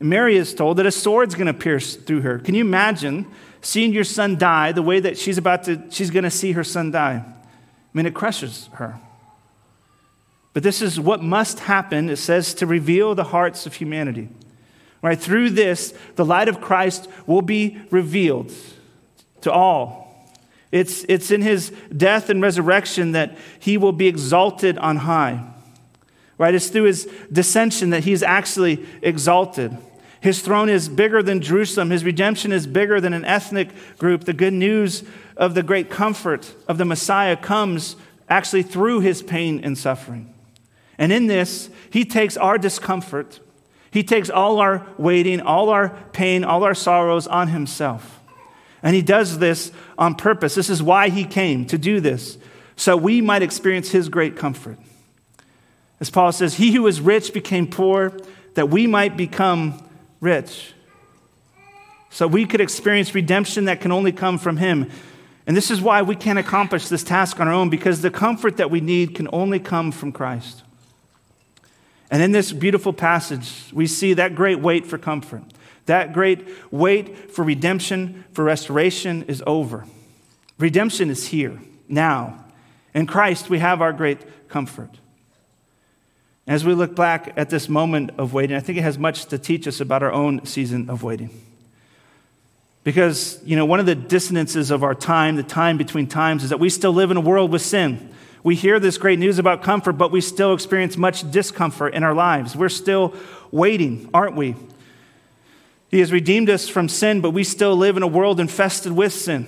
And 0.00 0.10
Mary 0.10 0.36
is 0.36 0.54
told 0.54 0.76
that 0.78 0.86
a 0.86 0.90
sword's 0.90 1.34
going 1.34 1.46
to 1.46 1.54
pierce 1.54 1.96
through 1.96 2.22
her. 2.22 2.38
Can 2.38 2.54
you 2.54 2.62
imagine 2.62 3.26
seeing 3.62 3.92
your 3.92 4.04
son 4.04 4.36
die 4.36 4.72
the 4.72 4.82
way 4.82 5.00
that 5.00 5.16
she's 5.16 5.38
about 5.38 5.64
to, 5.64 5.82
she's 5.90 6.10
going 6.10 6.24
to 6.24 6.30
see 6.30 6.52
her 6.52 6.64
son 6.64 6.90
die? 6.90 7.24
I 7.24 7.34
mean, 7.94 8.06
it 8.06 8.14
crushes 8.14 8.68
her. 8.74 9.00
But 10.52 10.62
this 10.62 10.82
is 10.82 10.98
what 10.98 11.22
must 11.22 11.60
happen, 11.60 12.08
it 12.08 12.16
says, 12.16 12.54
to 12.54 12.66
reveal 12.66 13.14
the 13.14 13.24
hearts 13.24 13.66
of 13.66 13.74
humanity. 13.74 14.28
Right? 15.02 15.20
Through 15.20 15.50
this, 15.50 15.94
the 16.16 16.24
light 16.24 16.48
of 16.48 16.60
Christ 16.60 17.08
will 17.26 17.42
be 17.42 17.80
revealed 17.90 18.52
to 19.42 19.52
all. 19.52 20.05
It's, 20.72 21.04
it's 21.08 21.30
in 21.30 21.42
his 21.42 21.72
death 21.96 22.28
and 22.28 22.42
resurrection 22.42 23.12
that 23.12 23.36
he 23.58 23.78
will 23.78 23.92
be 23.92 24.08
exalted 24.08 24.78
on 24.78 24.96
high. 24.96 25.44
Right? 26.38 26.54
It's 26.54 26.68
through 26.68 26.84
his 26.84 27.06
descension 27.32 27.90
that 27.90 28.04
he's 28.04 28.22
actually 28.22 28.84
exalted. 29.00 29.76
His 30.20 30.42
throne 30.42 30.68
is 30.68 30.88
bigger 30.88 31.22
than 31.22 31.40
Jerusalem. 31.40 31.90
His 31.90 32.04
redemption 32.04 32.52
is 32.52 32.66
bigger 32.66 33.00
than 33.00 33.12
an 33.12 33.24
ethnic 33.24 33.68
group. 33.98 34.24
The 34.24 34.32
good 34.32 34.52
news 34.52 35.04
of 35.36 35.54
the 35.54 35.62
great 35.62 35.88
comfort 35.88 36.52
of 36.66 36.78
the 36.78 36.84
Messiah 36.84 37.36
comes 37.36 37.96
actually 38.28 38.62
through 38.62 39.00
his 39.00 39.22
pain 39.22 39.60
and 39.62 39.78
suffering. 39.78 40.34
And 40.98 41.12
in 41.12 41.26
this, 41.26 41.70
he 41.90 42.04
takes 42.04 42.36
our 42.36 42.58
discomfort, 42.58 43.40
he 43.90 44.02
takes 44.02 44.28
all 44.28 44.58
our 44.58 44.86
waiting, 44.98 45.40
all 45.40 45.68
our 45.68 45.90
pain, 46.12 46.44
all 46.44 46.64
our 46.64 46.74
sorrows 46.74 47.26
on 47.26 47.48
himself. 47.48 48.15
And 48.82 48.94
he 48.94 49.02
does 49.02 49.38
this 49.38 49.72
on 49.98 50.14
purpose. 50.14 50.54
This 50.54 50.70
is 50.70 50.82
why 50.82 51.08
he 51.08 51.24
came 51.24 51.66
to 51.66 51.78
do 51.78 52.00
this, 52.00 52.38
so 52.76 52.96
we 52.96 53.20
might 53.20 53.42
experience 53.42 53.90
his 53.90 54.08
great 54.08 54.36
comfort. 54.36 54.78
As 56.00 56.10
Paul 56.10 56.32
says, 56.32 56.54
He 56.54 56.72
who 56.72 56.86
is 56.86 57.00
rich 57.00 57.32
became 57.32 57.66
poor 57.66 58.12
that 58.54 58.68
we 58.68 58.86
might 58.86 59.16
become 59.16 59.82
rich. 60.20 60.74
So 62.10 62.26
we 62.26 62.46
could 62.46 62.60
experience 62.60 63.14
redemption 63.14 63.66
that 63.66 63.80
can 63.80 63.92
only 63.92 64.12
come 64.12 64.38
from 64.38 64.56
him. 64.56 64.90
And 65.46 65.56
this 65.56 65.70
is 65.70 65.80
why 65.80 66.02
we 66.02 66.16
can't 66.16 66.38
accomplish 66.38 66.88
this 66.88 67.04
task 67.04 67.38
on 67.38 67.46
our 67.46 67.54
own, 67.54 67.70
because 67.70 68.02
the 68.02 68.10
comfort 68.10 68.56
that 68.56 68.70
we 68.70 68.80
need 68.80 69.14
can 69.14 69.28
only 69.32 69.60
come 69.60 69.92
from 69.92 70.12
Christ. 70.12 70.62
And 72.10 72.22
in 72.22 72.32
this 72.32 72.52
beautiful 72.52 72.92
passage, 72.92 73.70
we 73.72 73.86
see 73.86 74.14
that 74.14 74.34
great 74.34 74.60
wait 74.60 74.86
for 74.86 74.96
comfort. 74.96 75.42
That 75.86 76.12
great 76.12 76.46
wait 76.70 77.30
for 77.30 77.44
redemption, 77.44 78.24
for 78.32 78.44
restoration 78.44 79.24
is 79.24 79.42
over. 79.46 79.86
Redemption 80.58 81.10
is 81.10 81.28
here, 81.28 81.60
now. 81.88 82.44
In 82.94 83.06
Christ, 83.06 83.50
we 83.50 83.58
have 83.58 83.80
our 83.80 83.92
great 83.92 84.48
comfort. 84.48 84.90
As 86.46 86.64
we 86.64 86.74
look 86.74 86.94
back 86.94 87.32
at 87.36 87.50
this 87.50 87.68
moment 87.68 88.12
of 88.18 88.32
waiting, 88.32 88.56
I 88.56 88.60
think 88.60 88.78
it 88.78 88.82
has 88.82 88.98
much 88.98 89.26
to 89.26 89.38
teach 89.38 89.66
us 89.66 89.80
about 89.80 90.02
our 90.02 90.12
own 90.12 90.44
season 90.46 90.88
of 90.88 91.02
waiting. 91.02 91.30
Because, 92.84 93.40
you 93.44 93.56
know, 93.56 93.64
one 93.64 93.80
of 93.80 93.86
the 93.86 93.96
dissonances 93.96 94.70
of 94.70 94.84
our 94.84 94.94
time, 94.94 95.34
the 95.34 95.42
time 95.42 95.76
between 95.76 96.06
times, 96.06 96.44
is 96.44 96.50
that 96.50 96.60
we 96.60 96.70
still 96.70 96.92
live 96.92 97.10
in 97.10 97.16
a 97.16 97.20
world 97.20 97.50
with 97.50 97.62
sin. 97.62 98.14
We 98.44 98.54
hear 98.54 98.78
this 98.78 98.96
great 98.96 99.18
news 99.18 99.40
about 99.40 99.64
comfort, 99.64 99.94
but 99.94 100.12
we 100.12 100.20
still 100.20 100.54
experience 100.54 100.96
much 100.96 101.28
discomfort 101.32 101.94
in 101.94 102.04
our 102.04 102.14
lives. 102.14 102.54
We're 102.54 102.68
still 102.68 103.12
waiting, 103.50 104.08
aren't 104.14 104.36
we? 104.36 104.54
He 105.96 106.00
has 106.00 106.12
redeemed 106.12 106.50
us 106.50 106.68
from 106.68 106.90
sin, 106.90 107.22
but 107.22 107.30
we 107.30 107.42
still 107.42 107.74
live 107.74 107.96
in 107.96 108.02
a 108.02 108.06
world 108.06 108.38
infested 108.38 108.92
with 108.92 109.14
sin. 109.14 109.46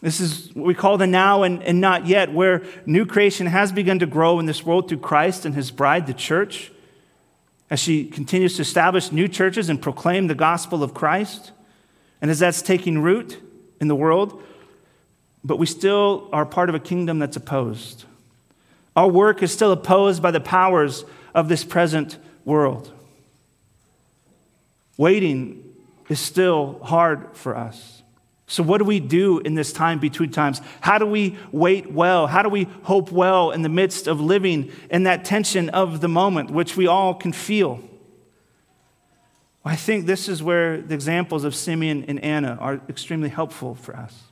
This 0.00 0.18
is 0.18 0.48
what 0.54 0.64
we 0.64 0.72
call 0.72 0.96
the 0.96 1.06
now 1.06 1.42
and, 1.42 1.62
and 1.62 1.78
not 1.78 2.06
yet, 2.06 2.32
where 2.32 2.62
new 2.86 3.04
creation 3.04 3.46
has 3.48 3.70
begun 3.70 3.98
to 3.98 4.06
grow 4.06 4.38
in 4.38 4.46
this 4.46 4.64
world 4.64 4.88
through 4.88 5.00
Christ 5.00 5.44
and 5.44 5.54
his 5.54 5.70
bride, 5.70 6.06
the 6.06 6.14
church, 6.14 6.72
as 7.68 7.80
she 7.80 8.06
continues 8.06 8.56
to 8.56 8.62
establish 8.62 9.12
new 9.12 9.28
churches 9.28 9.68
and 9.68 9.82
proclaim 9.82 10.26
the 10.26 10.34
gospel 10.34 10.82
of 10.82 10.94
Christ. 10.94 11.52
And 12.22 12.30
as 12.30 12.38
that's 12.38 12.62
taking 12.62 13.02
root 13.02 13.38
in 13.78 13.88
the 13.88 13.94
world, 13.94 14.42
but 15.44 15.58
we 15.58 15.66
still 15.66 16.30
are 16.32 16.46
part 16.46 16.70
of 16.70 16.74
a 16.74 16.80
kingdom 16.80 17.18
that's 17.18 17.36
opposed. 17.36 18.06
Our 18.96 19.08
work 19.08 19.42
is 19.42 19.52
still 19.52 19.70
opposed 19.70 20.22
by 20.22 20.30
the 20.30 20.40
powers 20.40 21.04
of 21.34 21.50
this 21.50 21.62
present 21.62 22.16
world. 22.46 22.90
Waiting 24.96 25.60
is 26.08 26.20
still 26.20 26.80
hard 26.82 27.36
for 27.36 27.56
us. 27.56 28.02
So, 28.46 28.62
what 28.62 28.78
do 28.78 28.84
we 28.84 29.00
do 29.00 29.38
in 29.38 29.54
this 29.54 29.72
time 29.72 29.98
between 29.98 30.30
times? 30.30 30.60
How 30.80 30.98
do 30.98 31.06
we 31.06 31.36
wait 31.50 31.90
well? 31.90 32.26
How 32.26 32.42
do 32.42 32.48
we 32.48 32.64
hope 32.82 33.10
well 33.10 33.50
in 33.50 33.62
the 33.62 33.68
midst 33.68 34.06
of 34.06 34.20
living 34.20 34.70
in 34.90 35.04
that 35.04 35.24
tension 35.24 35.70
of 35.70 36.00
the 36.00 36.08
moment, 36.08 36.50
which 36.50 36.76
we 36.76 36.86
all 36.86 37.14
can 37.14 37.32
feel? 37.32 37.80
I 39.64 39.76
think 39.76 40.04
this 40.04 40.28
is 40.28 40.42
where 40.42 40.82
the 40.82 40.92
examples 40.92 41.44
of 41.44 41.54
Simeon 41.54 42.04
and 42.06 42.22
Anna 42.22 42.58
are 42.60 42.82
extremely 42.88 43.30
helpful 43.30 43.74
for 43.74 43.96
us. 43.96 44.24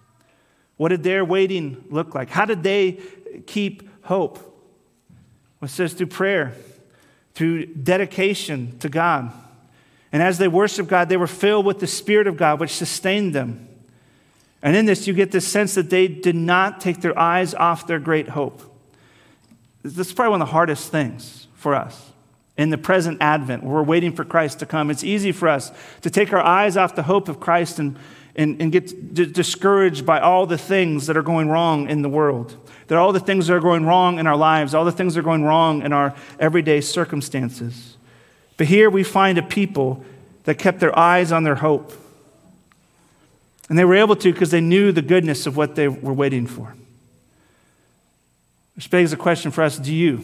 What 0.77 0.91
did 0.91 1.03
their 1.03 1.25
waiting 1.25 1.85
look 1.89 2.15
like? 2.15 2.29
How 2.29 2.45
did 2.45 2.63
they 2.63 3.01
keep 3.47 3.89
hope? 4.05 4.39
Well, 5.61 5.67
it 5.67 5.69
says 5.69 5.95
through 5.95 6.09
prayer, 6.09 6.53
through 7.35 7.67
dedication 7.67 8.79
to 8.81 8.91
God. 8.91 9.33
And 10.13 10.23
as 10.23 10.39
they 10.39 10.49
worshiped 10.49 10.91
God, 10.91 11.09
they 11.09 11.17
were 11.17 11.27
filled 11.27 11.65
with 11.65 11.81
the 11.81 11.87
Spirit 11.87 12.27
of 12.27 12.37
God, 12.37 12.61
which 12.61 12.75
sustained 12.75 13.35
them. 13.35 13.69
And 14.63 14.77
in 14.77 14.87
this, 14.87 15.07
you 15.07 15.15
get 15.15 15.33
this 15.33 15.49
sense 15.49 15.75
that 15.75 15.91
they 15.91 16.07
did 16.07 16.37
not 16.37 16.81
take 16.81 17.01
their 17.01 17.19
eyes 17.19 17.55
off 17.55 17.87
their 17.87 17.99
great 17.99 18.29
hope. 18.29 18.63
This 19.83 20.09
is 20.09 20.13
probably 20.13 20.33
one 20.33 20.43
of 20.43 20.49
the 20.49 20.53
hardest 20.53 20.93
things 20.93 21.49
for 21.55 21.75
us 21.75 22.13
in 22.57 22.71
the 22.71 22.79
present 22.79 23.19
Advent, 23.21 23.65
where 23.65 23.75
we're 23.75 23.83
waiting 23.83 24.13
for 24.13 24.25
Christ 24.25 24.61
to 24.61 24.67
come. 24.67 24.91
It's 24.91 25.03
easy 25.03 25.33
for 25.33 25.49
us 25.49 25.73
to 26.03 26.11
take 26.11 26.33
our 26.33 26.43
eyes 26.43 26.77
off 26.77 26.95
the 26.95 27.03
hope 27.03 27.29
of 27.29 27.41
Christ 27.41 27.79
and, 27.79 27.99
and, 28.37 28.61
and 28.61 28.71
get 28.71 29.15
d- 29.15 29.27
discouraged 29.27 30.05
by 30.05 30.21
all 30.21 30.47
the 30.47 30.59
things 30.59 31.07
that 31.07 31.17
are 31.17 31.23
going 31.23 31.49
wrong 31.49 31.89
in 31.89 32.03
the 32.03 32.09
world. 32.09 32.57
That 32.87 32.99
all 32.99 33.13
the 33.13 33.21
things 33.21 33.47
that 33.47 33.55
are 33.55 33.61
going 33.61 33.87
wrong 33.87 34.19
in 34.19 34.27
our 34.27 34.37
lives, 34.37 34.75
all 34.75 34.85
the 34.85 34.93
things 34.93 35.15
that 35.15 35.21
are 35.21 35.25
going 35.25 35.43
wrong 35.43 35.83
in 35.83 35.93
our 35.93 36.15
everyday 36.39 36.83
circumstances. 36.83 37.97
But 38.57 38.67
here 38.67 38.91
we 38.91 39.03
find 39.03 39.39
a 39.39 39.43
people 39.43 40.05
that 40.45 40.57
kept 40.57 40.81
their 40.81 40.97
eyes 40.99 41.33
on 41.33 41.45
their 41.45 41.57
hope. 41.57 41.93
And 43.69 43.79
they 43.79 43.85
were 43.85 43.95
able 43.95 44.17
to 44.17 44.33
because 44.33 44.51
they 44.51 44.61
knew 44.61 44.93
the 44.93 45.03
goodness 45.03 45.47
of 45.47 45.57
what 45.57 45.75
they 45.75 45.89
were 45.89 46.13
waiting 46.13 46.47
for. 46.47 46.75
Which 48.77 48.91
begs 48.91 49.13
a 49.13 49.17
question 49.17 49.51
for 49.51 49.63
us 49.63 49.79
do 49.79 49.95
you? 49.95 50.23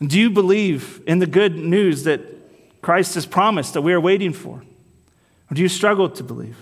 Do 0.00 0.18
you 0.18 0.30
believe 0.30 1.02
in 1.06 1.18
the 1.18 1.26
good 1.26 1.56
news 1.56 2.04
that 2.04 2.20
Christ 2.82 3.14
has 3.14 3.26
promised 3.26 3.74
that 3.74 3.82
we 3.82 3.92
are 3.92 4.00
waiting 4.00 4.32
for? 4.32 4.62
Or 5.50 5.54
do 5.54 5.62
you 5.62 5.68
struggle 5.68 6.08
to 6.10 6.22
believe? 6.22 6.56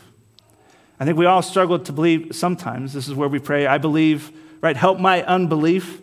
I 0.99 1.05
think 1.05 1.19
we 1.19 1.27
all 1.27 1.43
struggle 1.43 1.79
to 1.79 1.93
believe 1.93 2.35
sometimes. 2.35 2.95
This 2.95 3.09
is 3.09 3.15
where 3.15 3.29
we 3.29 3.39
pray, 3.39 3.67
I 3.67 3.79
believe, 3.79 4.31
right? 4.63 4.77
Help 4.77 4.99
my 4.99 5.23
unbelief. 5.25 6.01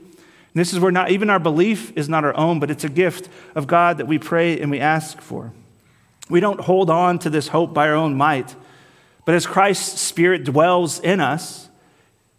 And 0.53 0.61
this 0.61 0.71
is 0.71 0.79
where 0.79 0.91
not 0.91 1.09
even 1.09 1.29
our 1.31 1.39
belief 1.39 1.91
is 1.95 2.07
not 2.07 2.23
our 2.23 2.35
own, 2.37 2.59
but 2.59 2.69
it's 2.69 2.83
a 2.83 2.89
gift 2.89 3.27
of 3.55 3.65
God 3.65 3.97
that 3.97 4.05
we 4.05 4.19
pray 4.19 4.59
and 4.59 4.69
we 4.69 4.79
ask 4.79 5.19
for. 5.19 5.51
We 6.29 6.39
don't 6.39 6.59
hold 6.59 6.89
on 6.89 7.19
to 7.19 7.29
this 7.29 7.47
hope 7.47 7.73
by 7.73 7.87
our 7.87 7.95
own 7.95 8.15
might, 8.15 8.55
but 9.25 9.35
as 9.35 9.47
Christ's 9.47 9.99
Spirit 9.99 10.43
dwells 10.43 10.99
in 10.99 11.19
us, 11.19 11.69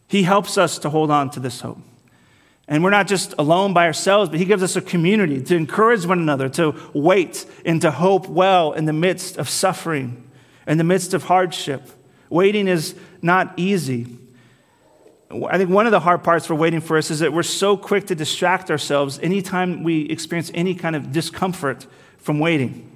He 0.07 0.23
helps 0.23 0.57
us 0.57 0.79
to 0.79 0.91
hold 0.91 1.11
on 1.11 1.31
to 1.31 1.41
this 1.41 1.61
hope. 1.61 1.79
And 2.67 2.83
we're 2.83 2.91
not 2.91 3.09
just 3.09 3.35
alone 3.39 3.75
by 3.75 3.87
ourselves, 3.87 4.31
but 4.31 4.39
He 4.39 4.45
gives 4.45 4.63
us 4.63 4.77
a 4.77 4.81
community 4.81 5.43
to 5.43 5.57
encourage 5.57 6.07
one 6.07 6.19
another, 6.19 6.49
to 6.51 6.75
wait 6.95 7.45
and 7.67 7.81
to 7.83 7.91
hope 7.91 8.29
well 8.29 8.73
in 8.73 8.85
the 8.85 8.93
midst 8.93 9.37
of 9.37 9.49
suffering, 9.49 10.31
in 10.67 10.79
the 10.79 10.85
midst 10.85 11.15
of 11.15 11.25
hardship. 11.25 11.91
Waiting 12.31 12.69
is 12.69 12.95
not 13.21 13.53
easy. 13.57 14.19
I 15.51 15.59
think 15.59 15.71
one 15.71 15.87
of 15.87 15.93
the 15.93 16.01
hard 16.01 16.23
parts 16.23 16.47
for 16.47 16.55
waiting 16.55 16.81
for 16.81 16.97
us 16.97 17.11
is 17.11 17.19
that 17.19 17.33
we're 17.33 17.43
so 17.43 17.77
quick 17.77 18.07
to 18.07 18.15
distract 18.15 18.71
ourselves 18.71 19.19
anytime 19.21 19.83
we 19.83 20.03
experience 20.03 20.51
any 20.55 20.75
kind 20.75 20.95
of 20.95 21.13
discomfort 21.13 21.87
from 22.19 22.39
waiting. 22.39 22.91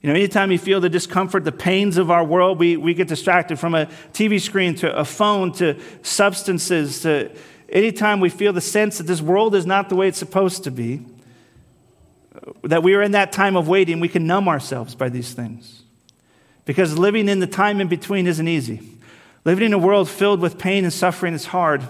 You 0.00 0.08
know, 0.08 0.14
anytime 0.14 0.52
you 0.52 0.58
feel 0.58 0.80
the 0.80 0.88
discomfort, 0.88 1.44
the 1.44 1.52
pains 1.52 1.96
of 1.96 2.10
our 2.10 2.22
world, 2.22 2.60
we, 2.60 2.76
we 2.76 2.94
get 2.94 3.08
distracted 3.08 3.58
from 3.58 3.74
a 3.74 3.86
TV 4.12 4.40
screen 4.40 4.76
to 4.76 4.96
a 4.96 5.04
phone 5.04 5.52
to 5.54 5.80
substances 6.02 7.00
to 7.02 7.30
anytime 7.68 8.20
we 8.20 8.30
feel 8.30 8.52
the 8.52 8.60
sense 8.60 8.98
that 8.98 9.04
this 9.04 9.20
world 9.20 9.54
is 9.54 9.66
not 9.66 9.88
the 9.88 9.96
way 9.96 10.08
it's 10.08 10.18
supposed 10.18 10.64
to 10.64 10.70
be, 10.70 11.04
that 12.62 12.82
we 12.82 12.94
are 12.94 13.02
in 13.02 13.12
that 13.12 13.32
time 13.32 13.56
of 13.56 13.68
waiting, 13.68 13.98
we 13.98 14.08
can 14.08 14.26
numb 14.26 14.48
ourselves 14.48 14.94
by 14.94 15.08
these 15.08 15.34
things. 15.34 15.82
Because 16.64 16.96
living 16.96 17.28
in 17.28 17.40
the 17.40 17.46
time 17.46 17.80
in 17.80 17.88
between 17.88 18.26
isn't 18.26 18.46
easy. 18.46 18.97
Living 19.48 19.64
in 19.64 19.72
a 19.72 19.78
world 19.78 20.10
filled 20.10 20.40
with 20.40 20.58
pain 20.58 20.84
and 20.84 20.92
suffering 20.92 21.32
is 21.32 21.46
hard. 21.46 21.80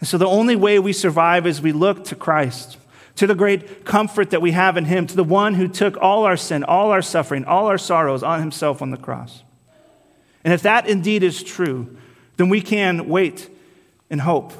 And 0.00 0.08
so 0.08 0.18
the 0.18 0.26
only 0.26 0.56
way 0.56 0.80
we 0.80 0.92
survive 0.92 1.46
is 1.46 1.62
we 1.62 1.70
look 1.70 2.06
to 2.06 2.16
Christ, 2.16 2.76
to 3.14 3.28
the 3.28 3.36
great 3.36 3.84
comfort 3.84 4.30
that 4.30 4.42
we 4.42 4.50
have 4.50 4.76
in 4.76 4.86
Him, 4.86 5.06
to 5.06 5.14
the 5.14 5.22
one 5.22 5.54
who 5.54 5.68
took 5.68 5.96
all 5.98 6.24
our 6.24 6.36
sin, 6.36 6.64
all 6.64 6.90
our 6.90 7.02
suffering, 7.02 7.44
all 7.44 7.68
our 7.68 7.78
sorrows 7.78 8.24
on 8.24 8.40
Himself 8.40 8.82
on 8.82 8.90
the 8.90 8.96
cross. 8.96 9.44
And 10.42 10.52
if 10.52 10.62
that 10.62 10.88
indeed 10.88 11.22
is 11.22 11.40
true, 11.40 11.96
then 12.36 12.48
we 12.48 12.60
can 12.60 13.08
wait 13.08 13.48
and 14.10 14.20
hope. 14.20 14.52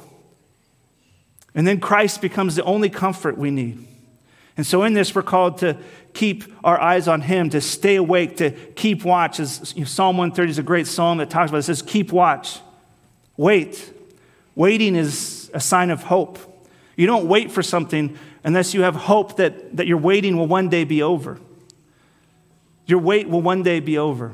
And 1.53 1.67
then 1.67 1.81
Christ 1.81 2.21
becomes 2.21 2.55
the 2.55 2.63
only 2.63 2.89
comfort 2.89 3.37
we 3.37 3.51
need. 3.51 3.85
And 4.57 4.65
so 4.65 4.83
in 4.83 4.93
this, 4.93 5.13
we're 5.13 5.21
called 5.21 5.57
to 5.59 5.77
keep 6.13 6.45
our 6.63 6.79
eyes 6.79 7.07
on 7.07 7.21
Him, 7.21 7.49
to 7.49 7.61
stay 7.61 7.95
awake, 7.95 8.37
to 8.37 8.51
keep 8.51 9.03
watch. 9.03 9.39
As 9.39 9.73
Psalm 9.85 10.17
130 10.17 10.49
is 10.49 10.57
a 10.57 10.63
great 10.63 10.87
psalm 10.87 11.17
that 11.17 11.29
talks 11.29 11.51
about 11.51 11.57
it. 11.57 11.61
It 11.61 11.63
says, 11.63 11.81
keep 11.81 12.11
watch. 12.11 12.59
Wait. 13.37 13.93
Waiting 14.55 14.95
is 14.95 15.51
a 15.53 15.59
sign 15.59 15.89
of 15.89 16.03
hope. 16.03 16.39
You 16.95 17.05
don't 17.05 17.27
wait 17.27 17.51
for 17.51 17.61
something 17.61 18.17
unless 18.43 18.73
you 18.73 18.83
have 18.83 18.95
hope 18.95 19.37
that, 19.37 19.75
that 19.75 19.87
your 19.87 19.97
waiting 19.97 20.37
will 20.37 20.47
one 20.47 20.69
day 20.69 20.85
be 20.85 21.01
over. 21.01 21.39
Your 22.85 22.99
wait 22.99 23.27
will 23.27 23.41
one 23.41 23.63
day 23.63 23.79
be 23.79 23.97
over. 23.97 24.33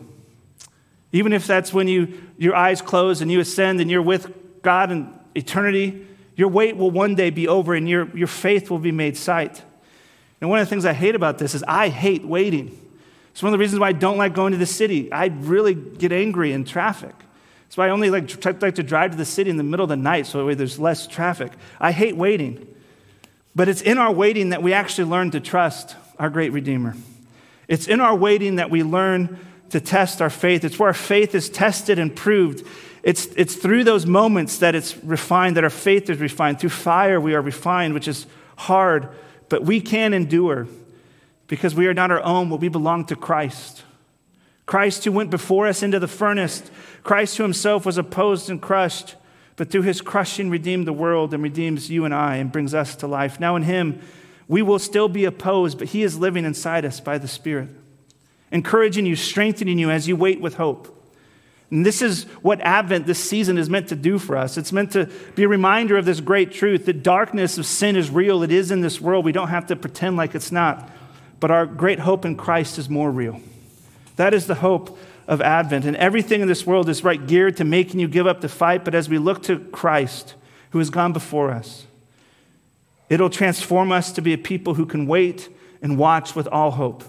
Even 1.12 1.34
if 1.34 1.48
that's 1.48 1.74
when 1.74 1.88
you, 1.88 2.22
your 2.38 2.56
eyes 2.56 2.82
close 2.82 3.22
and 3.22 3.32
you 3.32 3.40
ascend 3.40 3.82
and 3.82 3.90
you're 3.90 4.02
with 4.02 4.62
God 4.62 4.92
in 4.92 5.12
eternity, 5.34 6.06
your 6.36 6.48
wait 6.48 6.78
will 6.78 6.92
one 6.92 7.16
day 7.16 7.30
be 7.30 7.48
over 7.48 7.74
and 7.74 7.90
your, 7.90 8.16
your 8.16 8.28
faith 8.28 8.70
will 8.70 8.80
be 8.80 8.92
made 8.92 9.18
sight. 9.18 9.64
And 10.42 10.50
one 10.50 10.60
of 10.60 10.66
the 10.66 10.70
things 10.70 10.86
I 10.86 10.94
hate 10.94 11.16
about 11.16 11.38
this 11.38 11.56
is 11.56 11.64
I 11.68 11.90
hate 11.90 12.26
waiting. 12.26 12.78
It's 13.32 13.42
one 13.42 13.54
of 13.54 13.58
the 13.58 13.62
reasons 13.62 13.80
why 13.80 13.90
I 13.90 13.94
don't 13.94 14.18
like 14.18 14.34
going 14.34 14.52
to 14.52 14.58
the 14.58 14.66
city. 14.66 15.12
I 15.12 15.28
really 15.28 15.76
get 15.76 16.12
angry 16.12 16.52
in 16.52 16.66
traffic. 16.66 17.14
That's 17.64 17.78
why 17.78 17.88
I 17.88 17.92
only 17.92 18.10
like, 18.10 18.44
like 18.62 18.76
to 18.76 18.84
drive 18.84 19.12
to 19.12 19.18
the 19.18 19.24
city 19.24 19.50
in 19.50 19.56
the 19.56 19.64
middle 19.64 19.86
of 19.86 19.90
the 19.90 19.96
night 19.96 20.28
so 20.28 20.40
that 20.40 20.46
way 20.46 20.56
there's 20.56 20.80
less 20.80 21.08
traffic. 21.08 21.54
I 21.80 21.94
hate 21.94 22.18
waiting. 22.18 22.68
But 23.56 23.70
it's 23.70 23.82
in 23.82 23.98
our 23.98 24.12
waiting 24.12 24.50
that 24.50 24.64
we 24.64 24.74
actually 24.74 25.10
learn 25.10 25.32
to 25.32 25.40
trust 25.40 25.96
our 26.20 26.30
great 26.30 26.52
Redeemer. 26.52 26.96
It's 27.68 27.88
in 27.88 28.02
our 28.02 28.16
waiting 28.16 28.58
that 28.58 28.70
we 28.70 28.84
learn 28.84 29.40
to 29.70 29.80
test 29.80 30.22
our 30.22 30.30
faith. 30.30 30.66
It's 30.66 30.78
where 30.78 30.88
our 30.88 30.94
faith 30.94 31.34
is 31.34 31.50
tested 31.50 32.00
and 32.00 32.14
proved. 32.14 32.68
It's, 33.04 33.28
it's 33.38 33.56
through 33.56 33.86
those 33.86 34.06
moments 34.06 34.58
that 34.58 34.76
it's 34.76 34.98
refined, 34.98 35.56
that 35.56 35.64
our 35.64 35.70
faith 35.70 36.10
is 36.10 36.20
refined. 36.20 36.60
Through 36.60 36.70
fire, 36.72 37.20
we 37.20 37.34
are 37.34 37.42
refined, 37.42 37.94
which 37.94 38.08
is 38.08 38.26
hard, 38.58 39.10
but 39.52 39.66
we 39.66 39.82
can 39.82 40.14
endure 40.14 40.66
because 41.48 41.76
we 41.76 41.86
are 41.86 41.94
not 41.94 42.10
our 42.10 42.24
own, 42.24 42.50
but 42.50 42.62
we 42.62 42.70
belong 42.70 43.04
to 43.04 43.18
Christ. 43.18 43.84
Christ 44.66 45.04
who 45.04 45.12
went 45.12 45.30
before 45.30 45.68
us 45.68 45.84
into 45.84 46.00
the 46.00 46.08
furnace, 46.08 46.64
Christ 47.04 47.36
who 47.36 47.44
himself 47.44 47.86
was 47.86 47.98
opposed 47.98 48.50
and 48.50 48.62
crushed, 48.62 49.16
but 49.58 49.70
through 49.70 49.82
his 49.82 50.00
crushing 50.00 50.50
redeemed 50.50 50.88
the 50.88 50.94
world 50.94 51.34
and 51.34 51.44
redeems 51.44 51.90
you 51.90 52.06
and 52.06 52.14
I 52.14 52.38
and 52.38 52.50
brings 52.50 52.74
us 52.74 52.96
to 52.96 53.08
life. 53.08 53.42
Now 53.42 53.58
in 53.58 53.64
him, 53.64 54.00
we 54.48 54.62
will 54.62 54.80
still 54.80 55.10
be 55.10 55.26
opposed, 55.26 55.78
but 55.78 55.90
he 55.90 56.02
is 56.02 56.18
living 56.18 56.46
inside 56.46 56.86
us 56.86 57.02
by 57.02 57.18
the 57.18 57.28
Spirit, 57.28 57.68
encouraging 58.54 59.06
you, 59.06 59.18
strengthening 59.18 59.78
you 59.78 59.92
as 59.92 60.08
you 60.08 60.16
wait 60.16 60.40
with 60.40 60.54
hope. 60.54 60.98
And 61.72 61.86
this 61.86 62.02
is 62.02 62.26
what 62.42 62.60
Advent, 62.60 63.08
this 63.08 63.18
season, 63.18 63.58
is 63.58 63.70
meant 63.70 63.88
to 63.90 63.96
do 63.96 64.20
for 64.20 64.36
us. 64.36 64.58
It's 64.58 64.74
meant 64.74 64.92
to 64.92 65.10
be 65.36 65.44
a 65.44 65.48
reminder 65.48 65.98
of 65.98 66.04
this 66.04 66.20
great 66.20 66.52
truth 66.52 66.86
that 66.86 67.02
darkness 67.02 67.58
of 67.58 67.66
sin 67.66 67.96
is 67.96 68.10
real. 68.10 68.44
It 68.44 68.52
is 68.52 68.72
in 68.72 68.82
this 68.82 69.00
world. 69.00 69.24
We 69.24 69.32
don't 69.32 69.48
have 69.48 69.68
to 69.68 69.78
pretend 69.78 70.18
like 70.18 70.36
it's 70.36 70.52
not. 70.52 70.90
But 71.40 71.50
our 71.50 71.66
great 71.66 72.00
hope 72.00 72.26
in 72.26 72.36
Christ 72.36 72.78
is 72.78 72.90
more 72.90 73.10
real. 73.10 73.40
That 74.18 74.34
is 74.34 74.48
the 74.48 74.56
hope 74.56 75.00
of 75.28 75.42
Advent. 75.42 75.86
And 75.86 75.96
everything 75.96 76.42
in 76.42 76.50
this 76.50 76.68
world 76.68 76.90
is 76.90 77.06
right 77.06 77.26
geared 77.26 77.56
to 77.58 77.64
making 77.64 78.02
you 78.02 78.10
give 78.10 78.28
up 78.28 78.42
the 78.42 78.50
fight. 78.50 78.84
But 78.84 78.94
as 78.94 79.08
we 79.08 79.18
look 79.18 79.42
to 79.44 79.58
Christ, 79.58 80.36
who 80.72 80.80
has 80.80 80.90
gone 80.90 81.14
before 81.14 81.52
us, 81.52 81.88
it'll 83.10 83.30
transform 83.30 83.94
us 83.94 84.12
to 84.12 84.22
be 84.22 84.34
a 84.34 84.38
people 84.38 84.74
who 84.74 84.86
can 84.86 85.08
wait 85.08 85.48
and 85.82 85.98
watch 85.98 86.36
with 86.36 86.48
all 86.50 86.72
hope. 86.72 87.06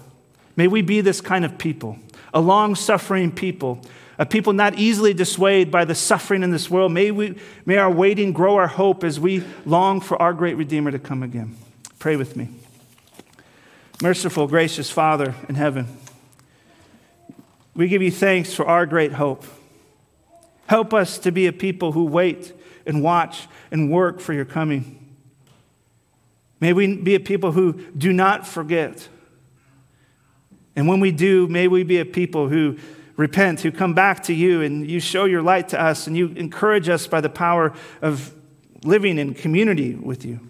May 0.54 0.68
we 0.68 0.82
be 0.82 1.00
this 1.00 1.20
kind 1.20 1.44
of 1.44 1.58
people, 1.58 1.98
a 2.32 2.40
long 2.40 2.76
suffering 2.76 3.32
people 3.32 3.82
a 4.18 4.26
people 4.26 4.52
not 4.52 4.78
easily 4.78 5.14
dissuaded 5.14 5.70
by 5.70 5.84
the 5.84 5.94
suffering 5.94 6.42
in 6.42 6.50
this 6.50 6.70
world. 6.70 6.92
May, 6.92 7.10
we, 7.10 7.36
may 7.64 7.76
our 7.76 7.90
waiting 7.90 8.32
grow 8.32 8.56
our 8.56 8.66
hope 8.66 9.04
as 9.04 9.18
we 9.18 9.42
long 9.64 10.00
for 10.00 10.20
our 10.20 10.32
great 10.32 10.56
Redeemer 10.56 10.90
to 10.90 10.98
come 10.98 11.22
again. 11.22 11.56
Pray 11.98 12.16
with 12.16 12.36
me. 12.36 12.48
Merciful, 14.02 14.48
gracious 14.48 14.90
Father 14.90 15.34
in 15.48 15.54
heaven, 15.54 15.86
we 17.74 17.88
give 17.88 18.02
you 18.02 18.10
thanks 18.10 18.52
for 18.52 18.66
our 18.66 18.84
great 18.84 19.12
hope. 19.12 19.44
Help 20.66 20.92
us 20.92 21.18
to 21.18 21.30
be 21.30 21.46
a 21.46 21.52
people 21.52 21.92
who 21.92 22.04
wait 22.04 22.52
and 22.86 23.02
watch 23.02 23.46
and 23.70 23.90
work 23.90 24.20
for 24.20 24.32
your 24.32 24.44
coming. 24.44 24.98
May 26.60 26.72
we 26.72 26.96
be 26.96 27.14
a 27.14 27.20
people 27.20 27.52
who 27.52 27.72
do 27.90 28.12
not 28.12 28.46
forget. 28.46 29.08
And 30.76 30.88
when 30.88 31.00
we 31.00 31.10
do, 31.12 31.46
may 31.48 31.68
we 31.68 31.82
be 31.82 31.98
a 31.98 32.04
people 32.04 32.48
who 32.48 32.78
repent, 33.16 33.60
who 33.60 33.70
come 33.70 33.94
back 33.94 34.22
to 34.24 34.32
you, 34.32 34.62
and 34.62 34.88
you 34.88 35.00
show 35.00 35.24
your 35.24 35.42
light 35.42 35.68
to 35.70 35.80
us, 35.80 36.06
and 36.06 36.16
you 36.16 36.28
encourage 36.28 36.88
us 36.88 37.06
by 37.06 37.20
the 37.20 37.28
power 37.28 37.72
of 38.00 38.34
living 38.84 39.18
in 39.18 39.34
community 39.34 39.94
with 39.94 40.24
you. 40.24 40.40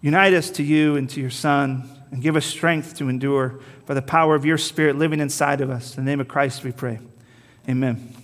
Unite 0.00 0.34
us 0.34 0.50
to 0.50 0.62
you 0.62 0.96
and 0.96 1.10
to 1.10 1.20
your 1.20 1.30
Son, 1.30 1.88
and 2.10 2.22
give 2.22 2.36
us 2.36 2.46
strength 2.46 2.96
to 2.96 3.08
endure 3.08 3.60
by 3.86 3.94
the 3.94 4.02
power 4.02 4.34
of 4.34 4.44
your 4.44 4.58
Spirit 4.58 4.96
living 4.96 5.20
inside 5.20 5.60
of 5.60 5.70
us. 5.70 5.96
In 5.96 6.04
the 6.04 6.10
name 6.10 6.20
of 6.20 6.28
Christ 6.28 6.64
we 6.64 6.72
pray. 6.72 7.00
Amen. 7.68 8.15